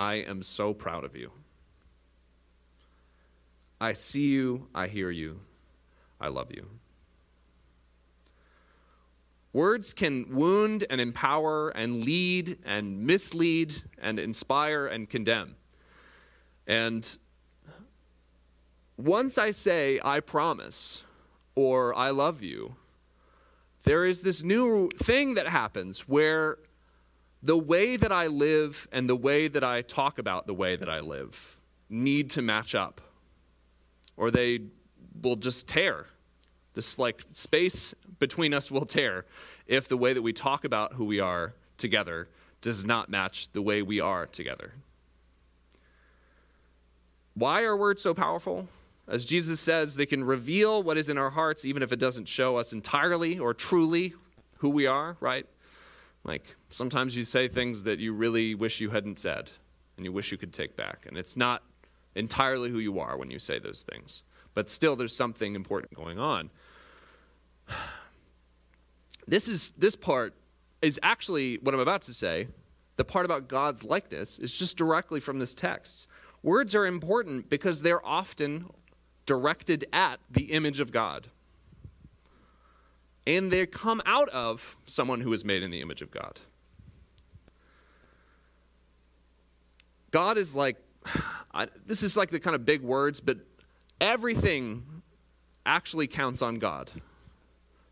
I 0.00 0.14
am 0.14 0.42
so 0.42 0.74
proud 0.74 1.04
of 1.04 1.14
you. 1.14 1.30
I 3.80 3.92
see 3.92 4.26
you, 4.32 4.66
I 4.74 4.88
hear 4.88 5.12
you, 5.12 5.42
I 6.20 6.26
love 6.26 6.50
you. 6.50 6.66
Words 9.52 9.94
can 9.94 10.34
wound 10.34 10.84
and 10.90 11.00
empower 11.00 11.68
and 11.68 12.04
lead 12.04 12.58
and 12.64 13.06
mislead 13.06 13.82
and 13.98 14.18
inspire 14.18 14.88
and 14.88 15.08
condemn. 15.08 15.54
And 16.66 17.16
once 18.96 19.38
I 19.38 19.52
say, 19.52 20.00
I 20.02 20.18
promise, 20.18 21.04
or 21.54 21.94
I 21.96 22.10
love 22.10 22.42
you, 22.42 22.74
there 23.86 24.04
is 24.04 24.20
this 24.20 24.42
new 24.42 24.90
thing 24.90 25.34
that 25.34 25.46
happens 25.46 26.00
where 26.00 26.58
the 27.42 27.56
way 27.56 27.96
that 27.96 28.10
I 28.10 28.26
live 28.26 28.88
and 28.90 29.08
the 29.08 29.14
way 29.14 29.46
that 29.46 29.62
I 29.62 29.82
talk 29.82 30.18
about 30.18 30.48
the 30.48 30.54
way 30.54 30.74
that 30.74 30.88
I 30.88 30.98
live 30.98 31.56
need 31.88 32.30
to 32.30 32.42
match 32.42 32.74
up, 32.74 33.00
or 34.16 34.32
they 34.32 34.60
will 35.22 35.36
just 35.36 35.68
tear. 35.68 36.06
This 36.74 36.98
like 36.98 37.22
space 37.30 37.94
between 38.18 38.52
us 38.52 38.72
will 38.72 38.84
tear 38.84 39.24
if 39.68 39.86
the 39.86 39.96
way 39.96 40.12
that 40.12 40.22
we 40.22 40.32
talk 40.32 40.64
about 40.64 40.94
who 40.94 41.04
we 41.04 41.20
are 41.20 41.54
together 41.78 42.28
does 42.60 42.84
not 42.84 43.08
match 43.08 43.48
the 43.52 43.62
way 43.62 43.82
we 43.82 44.00
are 44.00 44.26
together. 44.26 44.72
Why 47.34 47.62
are 47.62 47.76
words 47.76 48.02
so 48.02 48.14
powerful? 48.14 48.68
As 49.08 49.24
Jesus 49.24 49.60
says, 49.60 49.96
they 49.96 50.06
can 50.06 50.24
reveal 50.24 50.82
what 50.82 50.96
is 50.96 51.08
in 51.08 51.16
our 51.16 51.30
hearts, 51.30 51.64
even 51.64 51.82
if 51.82 51.92
it 51.92 51.98
doesn't 51.98 52.26
show 52.28 52.56
us 52.56 52.72
entirely 52.72 53.38
or 53.38 53.54
truly 53.54 54.14
who 54.58 54.68
we 54.68 54.86
are, 54.86 55.16
right? 55.20 55.46
Like 56.24 56.56
sometimes 56.70 57.16
you 57.16 57.22
say 57.22 57.46
things 57.46 57.84
that 57.84 58.00
you 58.00 58.12
really 58.12 58.54
wish 58.54 58.80
you 58.80 58.90
hadn't 58.90 59.20
said 59.20 59.50
and 59.96 60.04
you 60.04 60.12
wish 60.12 60.32
you 60.32 60.38
could 60.38 60.52
take 60.52 60.76
back. 60.76 61.06
And 61.06 61.16
it's 61.16 61.36
not 61.36 61.62
entirely 62.16 62.70
who 62.70 62.78
you 62.80 62.98
are 62.98 63.16
when 63.16 63.30
you 63.30 63.38
say 63.38 63.60
those 63.60 63.82
things. 63.82 64.24
But 64.54 64.70
still, 64.70 64.96
there's 64.96 65.14
something 65.14 65.54
important 65.54 65.94
going 65.94 66.18
on. 66.18 66.50
This, 69.28 69.48
is, 69.48 69.72
this 69.72 69.96
part 69.96 70.34
is 70.80 71.00
actually 71.02 71.56
what 71.56 71.74
I'm 71.74 71.80
about 71.80 72.02
to 72.02 72.14
say. 72.14 72.46
The 72.94 73.04
part 73.04 73.24
about 73.24 73.48
God's 73.48 73.82
likeness 73.82 74.38
is 74.38 74.56
just 74.56 74.76
directly 74.76 75.18
from 75.18 75.40
this 75.40 75.52
text. 75.52 76.06
Words 76.44 76.76
are 76.76 76.86
important 76.86 77.50
because 77.50 77.80
they're 77.80 78.06
often 78.06 78.66
directed 79.26 79.84
at 79.92 80.20
the 80.30 80.52
image 80.52 80.80
of 80.80 80.92
God. 80.92 81.26
And 83.26 83.52
they 83.52 83.66
come 83.66 84.00
out 84.06 84.28
of 84.28 84.76
someone 84.86 85.20
who 85.20 85.32
is 85.32 85.44
made 85.44 85.62
in 85.62 85.70
the 85.70 85.80
image 85.80 86.00
of 86.00 86.12
God. 86.12 86.38
God 90.12 90.38
is 90.38 90.54
like, 90.54 90.76
I, 91.54 91.68
this 91.84 92.02
is 92.02 92.16
like 92.16 92.30
the 92.30 92.40
kind 92.40 92.54
of 92.54 92.64
big 92.64 92.82
words, 92.82 93.20
but 93.20 93.38
everything 94.00 95.02
actually 95.64 96.06
counts 96.06 96.42
on 96.42 96.58
God. 96.58 96.90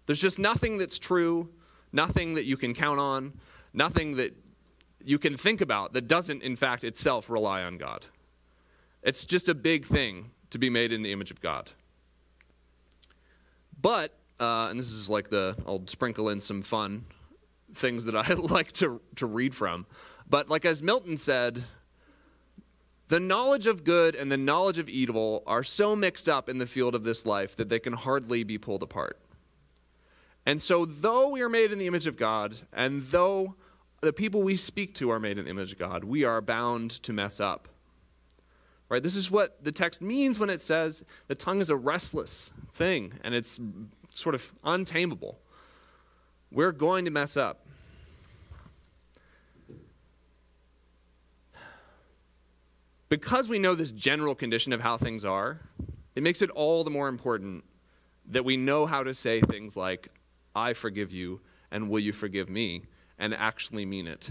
There's 0.07 0.21
just 0.21 0.39
nothing 0.39 0.79
that's 0.79 0.99
true, 0.99 1.49
nothing 1.93 2.35
that 2.35 2.45
you 2.45 2.57
can 2.57 2.75
count 2.75 3.01
on, 3.01 3.33
nothing 3.73 4.17
that 4.17 4.37
you 5.03 5.19
can 5.19 5.37
think 5.37 5.61
about 5.61 5.93
that 5.95 6.07
doesn't, 6.07 6.43
in 6.43 6.57
fact, 6.57 6.85
itself 6.85 7.29
rely 7.29 7.63
on 7.63 7.79
God. 7.79 8.07
It's 9.03 9.25
just 9.27 9.49
a 9.49 9.55
big 9.55 9.85
thing 9.85 10.31
to 10.55 10.59
be 10.59 10.71
made 10.71 10.93
in 10.93 11.03
the 11.03 11.11
image 11.11 11.33
of 11.33 11.41
God. 11.41 11.73
But, 13.83 14.17
uh, 14.39 14.69
and 14.71 14.79
this 14.79 14.93
is 14.93 15.11
like 15.11 15.29
the, 15.29 15.57
I'll 15.67 15.85
sprinkle 15.89 16.29
in 16.29 16.39
some 16.39 16.63
fun 16.63 17.07
things 17.75 18.05
that 18.05 18.15
I 18.15 18.33
like 18.35 18.71
to, 18.75 19.01
to 19.17 19.27
read 19.27 19.53
from. 19.53 19.85
But, 20.31 20.49
like 20.49 20.65
as 20.65 20.81
Milton 20.81 21.17
said, 21.17 21.65
the 23.09 23.19
knowledge 23.19 23.67
of 23.67 23.83
good 23.83 24.15
and 24.15 24.31
the 24.31 24.37
knowledge 24.37 24.79
of 24.79 24.89
evil 24.89 25.43
are 25.45 25.65
so 25.65 25.97
mixed 25.97 26.29
up 26.29 26.49
in 26.49 26.59
the 26.59 26.67
field 26.67 26.95
of 26.95 27.03
this 27.03 27.27
life 27.27 27.57
that 27.57 27.69
they 27.69 27.81
can 27.81 27.93
hardly 27.93 28.45
be 28.45 28.57
pulled 28.57 28.85
apart. 28.85 29.19
And 30.47 30.63
so, 30.63 30.85
though 30.85 31.31
we 31.31 31.41
are 31.41 31.49
made 31.49 31.73
in 31.73 31.81
the 31.81 31.89
image 31.89 32.07
of 32.07 32.17
God, 32.17 32.55
and 32.73 33.03
though 33.03 33.57
the 34.03 34.13
people 34.13 34.41
we 34.41 34.55
speak 34.55 34.95
to 34.95 35.11
are 35.11 35.19
made 35.19 35.37
in 35.37 35.47
the 35.47 35.51
image 35.51 35.73
of 35.73 35.79
God, 35.81 36.05
we 36.05 36.23
are 36.23 36.41
bound 36.41 36.93
to 37.03 37.13
mess 37.13 37.41
up. 37.41 37.69
Right? 38.95 39.03
This 39.03 39.17
is 39.17 39.29
what 39.29 39.65
the 39.65 39.73
text 39.73 40.01
means 40.01 40.39
when 40.39 40.49
it 40.49 40.61
says 40.61 41.03
the 41.27 41.35
tongue 41.35 41.61
is 41.61 41.69
a 41.69 41.75
restless 41.75 42.53
thing 42.71 43.15
and 43.25 43.35
it's 43.35 43.59
sort 44.13 44.37
of 44.37 44.53
untamable. 44.63 45.41
We're 46.53 46.71
going 46.71 47.05
to 47.07 47.11
mess 47.11 47.37
up. 47.37 47.67
Because 53.09 53.49
we 53.49 53.59
know 53.59 53.75
this 53.75 53.91
general 53.91 54.37
condition 54.37 54.73
of 54.73 54.81
how 54.81 54.97
things 54.97 55.25
are, 55.25 55.59
it 56.15 56.23
makes 56.23 56.41
it 56.41 56.51
all 56.51 56.85
the 56.85 56.91
more 56.91 57.09
important 57.09 57.65
that 58.27 58.45
we 58.45 58.57
know 58.57 58.87
how 58.87 59.03
to 59.03 59.13
say 59.13 59.41
things 59.41 59.77
like, 59.77 60.07
I 60.55 60.73
forgive 60.73 61.11
you, 61.11 61.41
and 61.73 61.91
will 61.91 61.99
you 61.99 62.13
forgive 62.13 62.49
me? 62.49 62.85
And 63.19 63.35
actually 63.35 63.87
mean 63.87 64.07
it. 64.07 64.31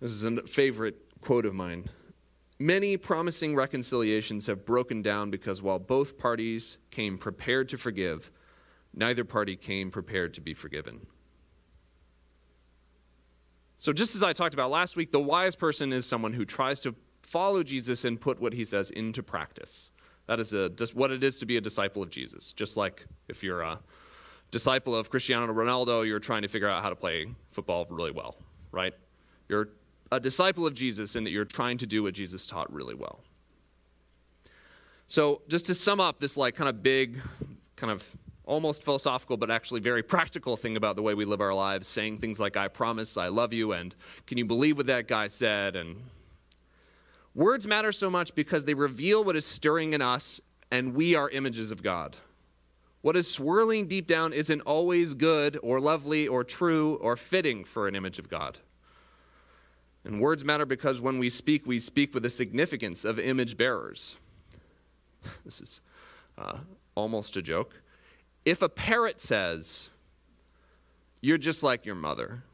This 0.00 0.10
is 0.10 0.24
a 0.24 0.42
favorite 0.48 0.96
quote 1.20 1.46
of 1.46 1.54
mine. 1.54 1.90
Many 2.62 2.98
promising 2.98 3.54
reconciliations 3.54 4.46
have 4.46 4.66
broken 4.66 5.00
down 5.00 5.30
because 5.30 5.62
while 5.62 5.78
both 5.78 6.18
parties 6.18 6.76
came 6.90 7.16
prepared 7.16 7.70
to 7.70 7.78
forgive, 7.78 8.30
neither 8.94 9.24
party 9.24 9.56
came 9.56 9.90
prepared 9.90 10.34
to 10.34 10.42
be 10.42 10.52
forgiven. 10.52 11.06
So, 13.78 13.94
just 13.94 14.14
as 14.14 14.22
I 14.22 14.34
talked 14.34 14.52
about 14.52 14.70
last 14.70 14.94
week, 14.94 15.10
the 15.10 15.18
wise 15.18 15.56
person 15.56 15.90
is 15.90 16.04
someone 16.04 16.34
who 16.34 16.44
tries 16.44 16.82
to 16.82 16.94
follow 17.22 17.62
Jesus 17.62 18.04
and 18.04 18.20
put 18.20 18.38
what 18.42 18.52
he 18.52 18.66
says 18.66 18.90
into 18.90 19.22
practice. 19.22 19.88
That 20.26 20.38
is 20.38 20.52
a, 20.52 20.70
what 20.92 21.10
it 21.10 21.24
is 21.24 21.38
to 21.38 21.46
be 21.46 21.56
a 21.56 21.62
disciple 21.62 22.02
of 22.02 22.10
Jesus. 22.10 22.52
Just 22.52 22.76
like 22.76 23.06
if 23.26 23.42
you're 23.42 23.62
a 23.62 23.80
disciple 24.50 24.94
of 24.94 25.08
Cristiano 25.08 25.50
Ronaldo, 25.50 26.06
you're 26.06 26.18
trying 26.18 26.42
to 26.42 26.48
figure 26.48 26.68
out 26.68 26.82
how 26.82 26.90
to 26.90 26.96
play 26.96 27.26
football 27.52 27.86
really 27.88 28.10
well, 28.10 28.36
right? 28.70 28.92
You're 29.48 29.70
a 30.12 30.20
disciple 30.20 30.66
of 30.66 30.74
Jesus 30.74 31.16
in 31.16 31.24
that 31.24 31.30
you're 31.30 31.44
trying 31.44 31.78
to 31.78 31.86
do 31.86 32.02
what 32.02 32.14
Jesus 32.14 32.46
taught 32.46 32.72
really 32.72 32.94
well. 32.94 33.20
So, 35.06 35.42
just 35.48 35.66
to 35.66 35.74
sum 35.74 36.00
up 36.00 36.20
this 36.20 36.36
like 36.36 36.54
kind 36.54 36.68
of 36.68 36.82
big, 36.82 37.18
kind 37.76 37.92
of 37.92 38.04
almost 38.44 38.82
philosophical 38.82 39.36
but 39.36 39.50
actually 39.50 39.80
very 39.80 40.02
practical 40.02 40.56
thing 40.56 40.76
about 40.76 40.96
the 40.96 41.02
way 41.02 41.14
we 41.14 41.24
live 41.24 41.40
our 41.40 41.54
lives, 41.54 41.86
saying 41.86 42.18
things 42.18 42.40
like 42.40 42.56
I 42.56 42.68
promise, 42.68 43.16
I 43.16 43.28
love 43.28 43.52
you 43.52 43.72
and 43.72 43.94
can 44.26 44.38
you 44.38 44.44
believe 44.44 44.76
what 44.76 44.86
that 44.86 45.06
guy 45.06 45.28
said 45.28 45.76
and 45.76 46.02
words 47.34 47.66
matter 47.66 47.92
so 47.92 48.10
much 48.10 48.34
because 48.34 48.64
they 48.64 48.74
reveal 48.74 49.22
what 49.22 49.36
is 49.36 49.46
stirring 49.46 49.92
in 49.92 50.02
us 50.02 50.40
and 50.70 50.94
we 50.94 51.14
are 51.14 51.30
images 51.30 51.70
of 51.70 51.82
God. 51.82 52.16
What 53.02 53.16
is 53.16 53.32
swirling 53.32 53.86
deep 53.86 54.06
down 54.06 54.32
isn't 54.32 54.60
always 54.62 55.14
good 55.14 55.58
or 55.62 55.80
lovely 55.80 56.28
or 56.28 56.44
true 56.44 56.96
or 56.96 57.16
fitting 57.16 57.64
for 57.64 57.88
an 57.88 57.94
image 57.94 58.18
of 58.18 58.28
God. 58.28 58.58
And 60.04 60.20
words 60.20 60.44
matter 60.44 60.64
because 60.64 61.00
when 61.00 61.18
we 61.18 61.28
speak, 61.28 61.66
we 61.66 61.78
speak 61.78 62.14
with 62.14 62.22
the 62.22 62.30
significance 62.30 63.04
of 63.04 63.18
image 63.18 63.56
bearers. 63.56 64.16
This 65.44 65.60
is 65.60 65.80
uh, 66.38 66.58
almost 66.94 67.36
a 67.36 67.42
joke. 67.42 67.82
If 68.46 68.62
a 68.62 68.68
parrot 68.70 69.20
says, 69.20 69.90
You're 71.20 71.38
just 71.38 71.62
like 71.62 71.84
your 71.84 71.94
mother, 71.94 72.44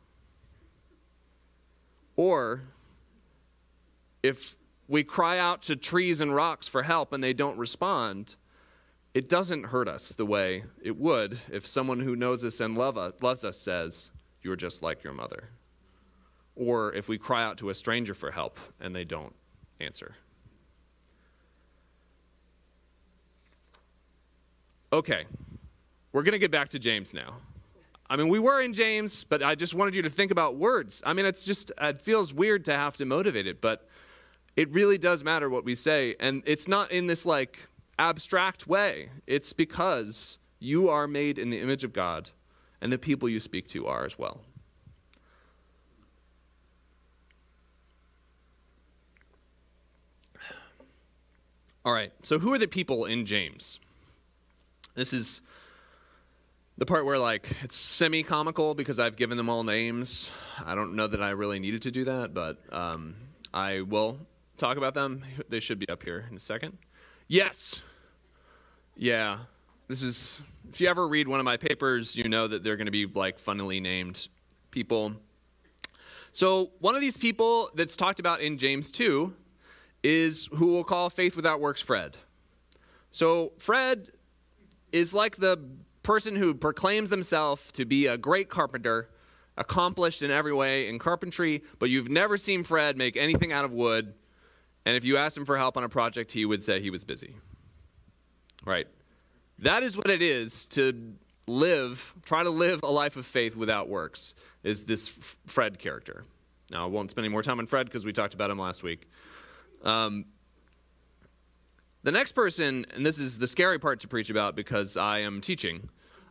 or 2.16 2.62
if 4.22 4.56
we 4.88 5.04
cry 5.04 5.38
out 5.38 5.62
to 5.62 5.76
trees 5.76 6.20
and 6.20 6.34
rocks 6.34 6.66
for 6.66 6.82
help 6.82 7.12
and 7.12 7.22
they 7.22 7.32
don't 7.32 7.58
respond, 7.58 8.36
it 9.14 9.28
doesn't 9.28 9.64
hurt 9.64 9.88
us 9.88 10.10
the 10.14 10.26
way 10.26 10.64
it 10.82 10.96
would 10.96 11.38
if 11.50 11.66
someone 11.66 12.00
who 12.00 12.16
knows 12.16 12.44
us 12.44 12.60
and 12.60 12.76
love 12.76 12.98
us, 12.98 13.14
loves 13.22 13.44
us 13.44 13.58
says, 13.58 14.10
You're 14.42 14.56
just 14.56 14.82
like 14.82 15.04
your 15.04 15.12
mother. 15.12 15.50
Or 16.56 16.92
if 16.94 17.08
we 17.08 17.18
cry 17.18 17.44
out 17.44 17.58
to 17.58 17.70
a 17.70 17.74
stranger 17.74 18.14
for 18.14 18.30
help 18.30 18.58
and 18.80 18.96
they 18.96 19.04
don't 19.04 19.34
answer. 19.78 20.16
Okay, 24.92 25.26
we're 26.12 26.22
going 26.22 26.32
to 26.32 26.38
get 26.38 26.50
back 26.50 26.70
to 26.70 26.78
James 26.78 27.12
now. 27.12 27.34
I 28.08 28.16
mean, 28.16 28.28
we 28.28 28.38
were 28.38 28.62
in 28.62 28.72
James, 28.72 29.24
but 29.24 29.42
I 29.42 29.54
just 29.54 29.74
wanted 29.74 29.94
you 29.94 30.02
to 30.02 30.10
think 30.10 30.30
about 30.30 30.56
words. 30.56 31.02
I 31.04 31.12
mean, 31.12 31.26
it's 31.26 31.44
just, 31.44 31.72
it 31.80 32.00
feels 32.00 32.32
weird 32.32 32.64
to 32.66 32.72
have 32.72 32.96
to 32.98 33.04
motivate 33.04 33.46
it, 33.46 33.60
but 33.60 33.88
it 34.54 34.72
really 34.72 34.96
does 34.96 35.24
matter 35.24 35.50
what 35.50 35.64
we 35.64 35.74
say. 35.74 36.14
And 36.20 36.42
it's 36.46 36.68
not 36.68 36.92
in 36.92 37.08
this 37.08 37.26
like 37.26 37.58
abstract 37.98 38.66
way, 38.66 39.10
it's 39.26 39.52
because 39.52 40.38
you 40.58 40.88
are 40.88 41.06
made 41.06 41.38
in 41.38 41.50
the 41.50 41.60
image 41.60 41.84
of 41.84 41.92
God, 41.92 42.30
and 42.80 42.92
the 42.92 42.98
people 42.98 43.28
you 43.28 43.40
speak 43.40 43.68
to 43.68 43.86
are 43.86 44.04
as 44.04 44.18
well. 44.18 44.40
All 51.86 51.92
right, 51.92 52.10
so 52.24 52.40
who 52.40 52.52
are 52.52 52.58
the 52.58 52.66
people 52.66 53.04
in 53.04 53.26
James? 53.26 53.78
This 54.96 55.12
is 55.12 55.40
the 56.76 56.84
part 56.84 57.04
where 57.04 57.16
like 57.16 57.48
it's 57.62 57.76
semi 57.76 58.24
comical 58.24 58.74
because 58.74 58.98
I've 58.98 59.14
given 59.14 59.36
them 59.36 59.48
all 59.48 59.62
names. 59.62 60.28
I 60.64 60.74
don't 60.74 60.96
know 60.96 61.06
that 61.06 61.22
I 61.22 61.30
really 61.30 61.60
needed 61.60 61.82
to 61.82 61.92
do 61.92 62.04
that, 62.06 62.34
but 62.34 62.58
um, 62.74 63.14
I 63.54 63.82
will 63.82 64.18
talk 64.56 64.78
about 64.78 64.94
them. 64.94 65.24
They 65.48 65.60
should 65.60 65.78
be 65.78 65.88
up 65.88 66.02
here 66.02 66.26
in 66.28 66.36
a 66.36 66.40
second. 66.40 66.76
Yes. 67.28 67.82
Yeah. 68.96 69.38
This 69.86 70.02
is, 70.02 70.40
if 70.68 70.80
you 70.80 70.88
ever 70.88 71.06
read 71.06 71.28
one 71.28 71.38
of 71.38 71.44
my 71.44 71.56
papers, 71.56 72.16
you 72.16 72.28
know 72.28 72.48
that 72.48 72.64
they're 72.64 72.76
going 72.76 72.86
to 72.86 72.90
be 72.90 73.06
like 73.06 73.38
funnily 73.38 73.78
named 73.78 74.26
people. 74.72 75.14
So, 76.32 76.72
one 76.80 76.96
of 76.96 77.00
these 77.00 77.16
people 77.16 77.70
that's 77.76 77.94
talked 77.94 78.18
about 78.18 78.40
in 78.40 78.58
James 78.58 78.90
2 78.90 79.32
is 80.02 80.48
who 80.54 80.68
we'll 80.68 80.84
call 80.84 81.10
faith 81.10 81.36
without 81.36 81.60
works 81.60 81.80
Fred. 81.80 82.16
So, 83.10 83.52
Fred 83.58 84.10
is 84.92 85.14
like 85.14 85.36
the 85.36 85.58
person 86.02 86.36
who 86.36 86.54
proclaims 86.54 87.10
themselves 87.10 87.72
to 87.72 87.84
be 87.84 88.06
a 88.06 88.16
great 88.16 88.48
carpenter, 88.48 89.08
accomplished 89.56 90.22
in 90.22 90.30
every 90.30 90.52
way 90.52 90.88
in 90.88 90.98
carpentry, 90.98 91.62
but 91.78 91.90
you've 91.90 92.08
never 92.08 92.36
seen 92.36 92.62
Fred 92.62 92.96
make 92.96 93.16
anything 93.16 93.52
out 93.52 93.64
of 93.64 93.72
wood. 93.72 94.14
And 94.84 94.96
if 94.96 95.04
you 95.04 95.16
asked 95.16 95.36
him 95.36 95.44
for 95.44 95.56
help 95.56 95.76
on 95.76 95.82
a 95.82 95.88
project, 95.88 96.30
he 96.30 96.44
would 96.44 96.62
say 96.62 96.80
he 96.80 96.90
was 96.90 97.04
busy. 97.04 97.36
Right? 98.64 98.86
That 99.58 99.82
is 99.82 99.96
what 99.96 100.10
it 100.10 100.22
is 100.22 100.66
to 100.66 101.14
live, 101.48 102.14
try 102.24 102.42
to 102.42 102.50
live 102.50 102.80
a 102.82 102.90
life 102.90 103.16
of 103.16 103.26
faith 103.26 103.56
without 103.56 103.88
works, 103.88 104.34
is 104.62 104.84
this 104.84 105.08
Fred 105.46 105.78
character. 105.78 106.24
Now, 106.70 106.84
I 106.84 106.86
won't 106.86 107.10
spend 107.10 107.24
any 107.24 107.32
more 107.32 107.42
time 107.42 107.58
on 107.58 107.66
Fred 107.66 107.86
because 107.86 108.04
we 108.04 108.12
talked 108.12 108.34
about 108.34 108.50
him 108.50 108.58
last 108.58 108.82
week. 108.82 109.08
Um, 109.86 110.24
the 112.02 112.10
next 112.10 112.32
person, 112.32 112.86
and 112.92 113.06
this 113.06 113.20
is 113.20 113.38
the 113.38 113.46
scary 113.46 113.78
part 113.78 114.00
to 114.00 114.08
preach 114.08 114.30
about 114.30 114.56
because 114.56 114.96
I 114.96 115.20
am 115.20 115.40
teaching, 115.40 115.88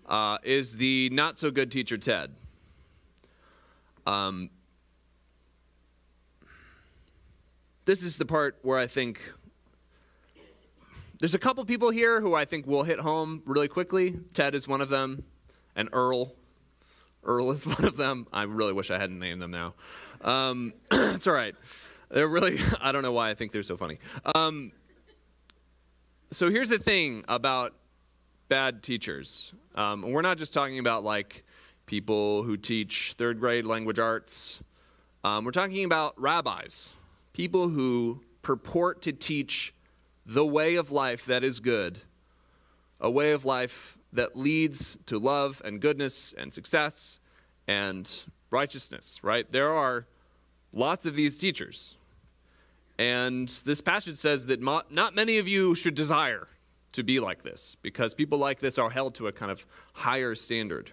uh, 0.08 0.40
is 0.44 0.76
the 0.76 1.10
not 1.12 1.40
so 1.40 1.52
good 1.52 1.72
teacher 1.72 1.96
Ted. 1.96 2.36
Um, 4.06 4.50
this 7.86 8.04
is 8.04 8.18
the 8.18 8.26
part 8.26 8.60
where 8.62 8.78
I 8.78 8.88
think 8.88 9.22
there's 11.20 11.34
a 11.34 11.40
couple 11.40 11.64
people 11.64 11.92
here 11.92 12.20
who 12.20 12.36
I 12.36 12.44
think 12.44 12.68
will 12.68 12.84
hit 12.84 13.00
home 13.00 13.42
really 13.46 13.70
quickly. 13.70 14.20
Ted 14.34 14.54
is 14.54 14.68
one 14.68 14.82
of 14.82 14.90
them, 14.90 15.24
and 15.78 15.88
Earl. 15.94 16.36
Earl 17.24 17.52
is 17.52 17.66
one 17.66 17.86
of 17.86 17.96
them. 17.96 18.28
I 18.34 18.44
really 18.44 18.74
wish 18.74 18.92
I 18.92 18.98
hadn't 19.00 19.20
named 19.20 19.42
them 19.42 19.52
now. 19.52 19.76
Um, 20.22 20.74
it's 20.92 21.26
all 21.26 21.34
right. 21.34 21.56
They're 22.16 22.30
really, 22.30 22.58
I 22.82 22.94
don't 22.94 23.04
know 23.04 23.12
why 23.12 23.30
I 23.30 23.34
think 23.34 23.52
they're 23.52 23.62
so 23.62 23.76
funny. 23.76 24.00
Um, 24.34 24.72
so 26.32 26.50
here's 26.50 26.70
the 26.70 26.80
thing 26.80 27.26
about 27.28 27.74
bad 28.48 28.82
teachers. 28.82 29.54
Um, 29.76 30.02
we're 30.02 30.22
not 30.22 30.38
just 30.38 30.54
talking 30.54 30.80
about 30.80 31.04
like 31.04 31.44
people 31.86 32.44
who 32.44 32.56
teach 32.56 33.16
third 33.18 33.42
grade 33.42 33.66
language 33.66 34.00
arts. 34.00 34.62
Um, 35.26 35.44
we're 35.44 35.52
talking 35.52 35.84
about 35.84 36.14
rabbis, 36.18 36.94
people 37.34 37.68
who 37.68 38.22
purport 38.42 39.02
to 39.02 39.12
teach 39.12 39.74
the 40.26 40.46
way 40.46 40.76
of 40.76 40.92
life 40.92 41.26
that 41.26 41.44
is 41.44 41.60
good, 41.60 42.00
a 43.02 43.12
way 43.12 43.34
of 43.34 43.44
life 43.44 43.98
that 44.14 44.38
leads 44.38 44.98
to 45.08 45.20
love 45.20 45.62
and 45.66 45.82
goodness 45.82 46.34
and 46.38 46.54
success 46.54 47.20
and 47.68 48.24
righteousness, 48.52 49.22
right? 49.22 49.52
There 49.52 49.74
are 49.74 50.08
lots 50.72 51.06
of 51.06 51.16
these 51.16 51.38
teachers. 51.38 51.98
And 52.98 53.50
this 53.66 53.82
passage 53.82 54.16
says 54.16 54.46
that 54.46 54.62
not 54.62 55.16
many 55.16 55.38
of 55.38 55.48
you 55.48 55.76
should 55.76 55.96
desire 55.96 56.48
to 56.94 57.04
be 57.04 57.20
like 57.20 57.44
this 57.44 57.76
because 57.82 58.14
people 58.14 58.38
like 58.38 58.60
this 58.60 58.78
are 58.78 58.90
held 58.90 59.16
to 59.16 59.28
a 59.28 59.32
kind 59.32 59.52
of 59.52 59.66
higher 59.94 60.34
standard. 60.34 60.92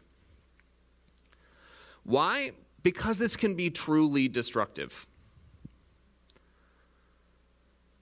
Why? 2.02 2.52
Because 2.82 3.18
this 3.18 3.36
can 3.36 3.54
be 3.54 3.70
truly 3.70 4.28
destructive. 4.28 5.06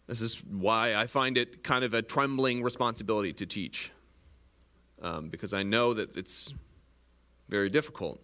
This 0.07 0.23
is 0.23 0.43
why 0.45 0.95
I 0.95 1.07
find 1.07 1.37
it 1.37 1.63
kind 1.63 1.85
of 1.85 1.95
a 1.95 2.03
trembling 2.03 2.63
responsibility 2.63 3.33
to 3.35 3.47
teach, 3.47 3.93
um, 5.03 5.29
because 5.29 5.53
I 5.53 5.63
know 5.63 5.95
that 5.95 6.17
it's 6.17 6.53
very 7.49 7.69
difficult. 7.69 8.21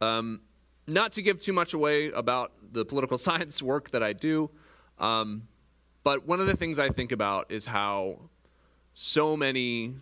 Um, 0.00 0.40
not 0.86 1.12
to 1.12 1.22
give 1.22 1.42
too 1.42 1.52
much 1.52 1.74
away 1.74 2.10
about 2.12 2.52
the 2.72 2.84
political 2.84 3.18
science 3.26 3.60
work 3.60 3.90
that 3.90 4.02
I 4.02 4.12
do, 4.12 4.50
um, 5.00 5.48
but 6.04 6.26
one 6.26 6.40
of 6.40 6.46
the 6.46 6.56
things 6.56 6.78
I 6.78 6.90
think 6.90 7.12
about 7.12 7.50
is 7.50 7.66
how 7.66 8.18
so 8.94 9.36
many 9.36 9.94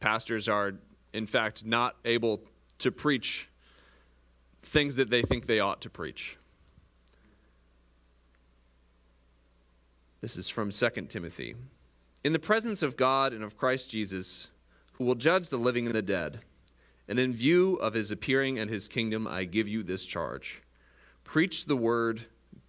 pastors 0.00 0.48
are, 0.48 0.74
in 1.12 1.26
fact, 1.26 1.64
not 1.64 1.96
able 2.04 2.42
to 2.78 2.90
preach 2.90 3.48
things 4.62 4.96
that 4.96 5.10
they 5.10 5.22
think 5.22 5.46
they 5.46 5.60
ought 5.60 5.80
to 5.82 5.90
preach. 5.90 6.36
This 10.20 10.36
is 10.36 10.48
from 10.48 10.70
2 10.70 10.90
Timothy. 11.08 11.56
In 12.22 12.32
the 12.32 12.38
presence 12.38 12.82
of 12.82 12.96
God 12.96 13.32
and 13.32 13.42
of 13.42 13.56
Christ 13.56 13.90
Jesus, 13.90 14.48
who 14.92 15.04
will 15.04 15.16
judge 15.16 15.48
the 15.48 15.56
living 15.56 15.86
and 15.86 15.94
the 15.94 16.02
dead, 16.02 16.40
and 17.08 17.18
in 17.18 17.32
view 17.32 17.74
of 17.76 17.94
his 17.94 18.12
appearing 18.12 18.58
and 18.58 18.70
his 18.70 18.86
kingdom, 18.86 19.26
I 19.26 19.44
give 19.44 19.66
you 19.66 19.82
this 19.82 20.04
charge 20.04 20.62
preach 21.24 21.64
the 21.64 21.76
word, 21.76 22.26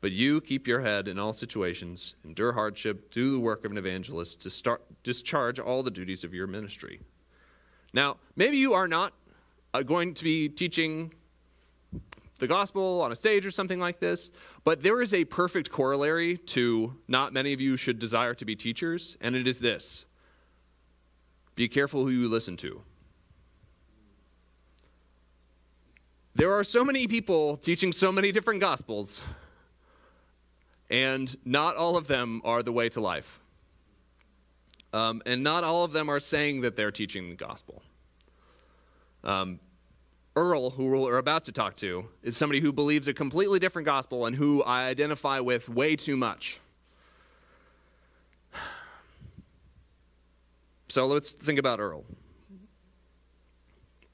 But 0.00 0.12
you 0.12 0.40
keep 0.40 0.66
your 0.66 0.80
head 0.80 1.08
in 1.08 1.18
all 1.18 1.32
situations, 1.32 2.14
endure 2.24 2.52
hardship, 2.52 3.10
do 3.10 3.32
the 3.32 3.40
work 3.40 3.64
of 3.64 3.72
an 3.72 3.78
evangelist, 3.78 4.40
to 4.42 4.50
start, 4.50 4.82
discharge 5.02 5.58
all 5.58 5.82
the 5.82 5.90
duties 5.90 6.22
of 6.22 6.34
your 6.34 6.46
ministry. 6.46 7.00
Now, 7.92 8.18
maybe 8.36 8.58
you 8.58 8.74
are 8.74 8.86
not 8.86 9.14
uh, 9.72 9.82
going 9.82 10.14
to 10.14 10.24
be 10.24 10.48
teaching 10.48 11.12
the 12.38 12.46
gospel 12.46 13.00
on 13.00 13.12
a 13.12 13.16
stage 13.16 13.46
or 13.46 13.50
something 13.50 13.80
like 13.80 13.98
this, 13.98 14.30
but 14.64 14.82
there 14.82 15.00
is 15.00 15.14
a 15.14 15.24
perfect 15.24 15.70
corollary 15.70 16.36
to 16.36 16.94
not 17.08 17.32
many 17.32 17.52
of 17.54 17.60
you 17.60 17.76
should 17.76 17.98
desire 17.98 18.34
to 18.34 18.44
be 18.44 18.54
teachers, 18.54 19.16
and 19.20 19.34
it 19.34 19.48
is 19.48 19.60
this 19.60 20.04
be 21.54 21.68
careful 21.68 22.04
who 22.04 22.10
you 22.10 22.28
listen 22.28 22.54
to. 22.58 22.82
There 26.34 26.52
are 26.52 26.64
so 26.64 26.84
many 26.84 27.06
people 27.06 27.56
teaching 27.56 27.92
so 27.92 28.12
many 28.12 28.30
different 28.30 28.60
gospels 28.60 29.22
And 30.88 31.34
not 31.44 31.76
all 31.76 31.96
of 31.96 32.06
them 32.06 32.40
are 32.44 32.62
the 32.62 32.72
way 32.72 32.88
to 32.90 33.00
life. 33.00 33.40
Um, 34.92 35.20
and 35.26 35.42
not 35.42 35.64
all 35.64 35.84
of 35.84 35.92
them 35.92 36.08
are 36.08 36.20
saying 36.20 36.60
that 36.62 36.76
they're 36.76 36.92
teaching 36.92 37.30
the 37.30 37.36
gospel. 37.36 37.82
Um, 39.24 39.60
Earl, 40.36 40.70
who 40.70 40.86
we're 40.86 41.18
about 41.18 41.46
to 41.46 41.52
talk 41.52 41.76
to, 41.76 42.08
is 42.22 42.36
somebody 42.36 42.60
who 42.60 42.72
believes 42.72 43.08
a 43.08 43.14
completely 43.14 43.58
different 43.58 43.86
gospel 43.86 44.26
and 44.26 44.36
who 44.36 44.62
I 44.62 44.84
identify 44.84 45.40
with 45.40 45.68
way 45.68 45.96
too 45.96 46.16
much. 46.16 46.60
So 50.88 51.04
let's 51.08 51.32
think 51.32 51.58
about 51.58 51.80
Earl. 51.80 52.04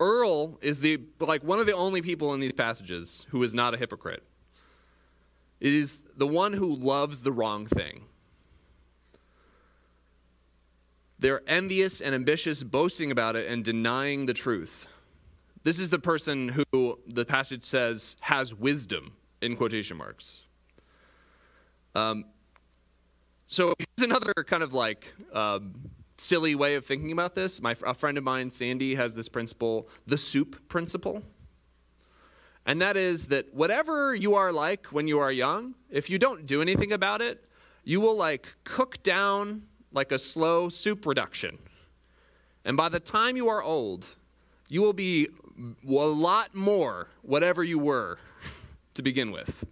Earl 0.00 0.58
is 0.62 0.80
the 0.80 1.00
like 1.20 1.44
one 1.44 1.60
of 1.60 1.66
the 1.66 1.74
only 1.74 2.00
people 2.00 2.32
in 2.32 2.40
these 2.40 2.52
passages 2.52 3.26
who 3.28 3.42
is 3.42 3.54
not 3.54 3.74
a 3.74 3.76
hypocrite. 3.76 4.24
Is 5.62 6.02
the 6.16 6.26
one 6.26 6.54
who 6.54 6.74
loves 6.74 7.22
the 7.22 7.30
wrong 7.30 7.66
thing. 7.66 8.02
They're 11.20 11.42
envious 11.46 12.00
and 12.00 12.16
ambitious, 12.16 12.64
boasting 12.64 13.12
about 13.12 13.36
it 13.36 13.46
and 13.46 13.64
denying 13.64 14.26
the 14.26 14.34
truth. 14.34 14.88
This 15.62 15.78
is 15.78 15.90
the 15.90 16.00
person 16.00 16.48
who 16.48 16.98
the 17.06 17.24
passage 17.24 17.62
says 17.62 18.16
has 18.22 18.52
wisdom 18.52 19.12
in 19.40 19.56
quotation 19.56 19.96
marks. 19.96 20.40
Um, 21.94 22.24
so 23.46 23.72
here's 23.78 24.10
another 24.10 24.32
kind 24.44 24.64
of 24.64 24.74
like 24.74 25.06
um, 25.32 25.74
silly 26.18 26.56
way 26.56 26.74
of 26.74 26.84
thinking 26.84 27.12
about 27.12 27.36
this. 27.36 27.62
My, 27.62 27.76
a 27.86 27.94
friend 27.94 28.18
of 28.18 28.24
mine, 28.24 28.50
Sandy, 28.50 28.96
has 28.96 29.14
this 29.14 29.28
principle, 29.28 29.88
the 30.08 30.18
soup 30.18 30.68
principle. 30.68 31.22
And 32.66 32.80
that 32.80 32.96
is 32.96 33.26
that 33.28 33.52
whatever 33.52 34.14
you 34.14 34.34
are 34.34 34.52
like 34.52 34.86
when 34.86 35.08
you 35.08 35.18
are 35.18 35.32
young, 35.32 35.74
if 35.90 36.08
you 36.08 36.18
don't 36.18 36.46
do 36.46 36.62
anything 36.62 36.92
about 36.92 37.20
it, 37.20 37.46
you 37.84 38.00
will 38.00 38.16
like 38.16 38.46
cook 38.64 39.02
down 39.02 39.62
like 39.92 40.12
a 40.12 40.18
slow 40.18 40.68
soup 40.68 41.04
reduction. 41.04 41.58
And 42.64 42.76
by 42.76 42.88
the 42.88 43.00
time 43.00 43.36
you 43.36 43.48
are 43.48 43.62
old, 43.62 44.06
you 44.68 44.80
will 44.80 44.92
be 44.92 45.28
a 45.84 45.92
lot 45.92 46.54
more 46.54 47.08
whatever 47.22 47.64
you 47.64 47.78
were 47.78 48.18
to 48.94 49.02
begin 49.02 49.32
with 49.32 49.64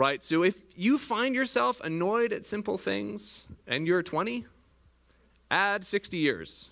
right? 0.00 0.24
So 0.24 0.42
if 0.42 0.54
you 0.76 0.96
find 0.96 1.34
yourself 1.34 1.78
annoyed 1.82 2.32
at 2.32 2.46
simple 2.46 2.78
things 2.78 3.46
and 3.66 3.86
you're 3.86 4.02
20, 4.02 4.46
add 5.50 5.84
60 5.84 6.16
years, 6.16 6.68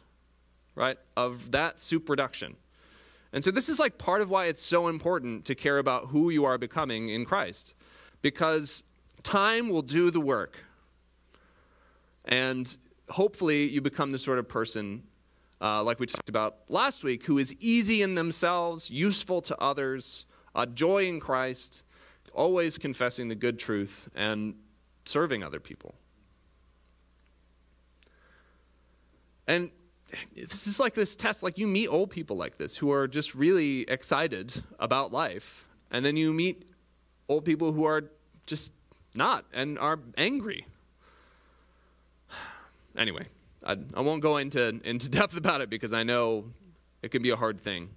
right, 0.74 0.98
of 1.14 1.50
that 1.50 1.78
soup 1.78 2.08
reduction. 2.08 2.56
And 3.32 3.44
so 3.44 3.50
this 3.50 3.68
is 3.68 3.78
like 3.78 3.98
part 3.98 4.20
of 4.22 4.30
why 4.30 4.46
it's 4.46 4.62
so 4.62 4.88
important 4.88 5.44
to 5.46 5.54
care 5.54 5.78
about 5.78 6.06
who 6.06 6.30
you 6.30 6.44
are 6.44 6.58
becoming 6.58 7.10
in 7.10 7.24
Christ, 7.24 7.74
because 8.22 8.82
time 9.22 9.68
will 9.68 9.82
do 9.82 10.10
the 10.10 10.20
work. 10.20 10.64
And 12.24 12.76
hopefully 13.10 13.68
you 13.68 13.80
become 13.80 14.12
the 14.12 14.18
sort 14.18 14.38
of 14.38 14.48
person, 14.48 15.02
uh, 15.60 15.82
like 15.82 16.00
we 16.00 16.06
talked 16.06 16.28
about 16.28 16.56
last 16.68 17.04
week, 17.04 17.24
who 17.24 17.38
is 17.38 17.54
easy 17.60 18.02
in 18.02 18.14
themselves, 18.14 18.90
useful 18.90 19.42
to 19.42 19.56
others, 19.58 20.26
a 20.54 20.66
joy 20.66 21.06
in 21.06 21.20
Christ, 21.20 21.84
always 22.32 22.78
confessing 22.78 23.28
the 23.28 23.34
good 23.34 23.58
truth 23.58 24.08
and 24.14 24.54
serving 25.04 25.42
other 25.42 25.60
people. 25.60 25.94
And 29.46 29.70
this 30.34 30.66
is 30.66 30.80
like 30.80 30.94
this 30.94 31.16
test, 31.16 31.42
like 31.42 31.58
you 31.58 31.66
meet 31.66 31.88
old 31.88 32.10
people 32.10 32.36
like 32.36 32.56
this 32.56 32.76
who 32.76 32.90
are 32.90 33.06
just 33.06 33.34
really 33.34 33.82
excited 33.82 34.62
about 34.78 35.12
life. 35.12 35.66
And 35.90 36.04
then 36.04 36.16
you 36.16 36.32
meet 36.32 36.70
old 37.28 37.44
people 37.44 37.72
who 37.72 37.84
are 37.84 38.04
just 38.46 38.72
not 39.14 39.44
and 39.52 39.78
are 39.78 39.98
angry. 40.16 40.66
Anyway, 42.96 43.24
I, 43.64 43.76
I 43.94 44.00
won't 44.00 44.22
go 44.22 44.38
into, 44.38 44.80
into 44.82 45.08
depth 45.20 45.36
about 45.36 45.60
it 45.60 45.70
because 45.70 45.92
I 45.92 46.02
know 46.02 46.46
it 47.00 47.12
can 47.12 47.22
be 47.22 47.30
a 47.30 47.36
hard 47.36 47.60
thing. 47.60 47.90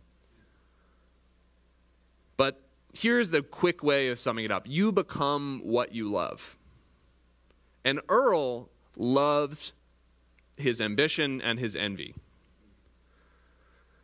But 2.38 2.62
here's 2.94 3.32
the 3.32 3.42
quick 3.42 3.82
way 3.82 4.10
of 4.10 4.20
summing 4.20 4.46
it 4.46 4.52
up 4.52 4.64
you 4.68 4.92
become 4.92 5.62
what 5.64 5.94
you 5.96 6.12
love. 6.12 6.58
And 7.84 8.00
Earl 8.10 8.70
loves 8.96 9.74
his 10.62 10.82
ambition 10.82 11.42
and 11.42 11.60
his 11.60 11.76
envy. 11.76 12.16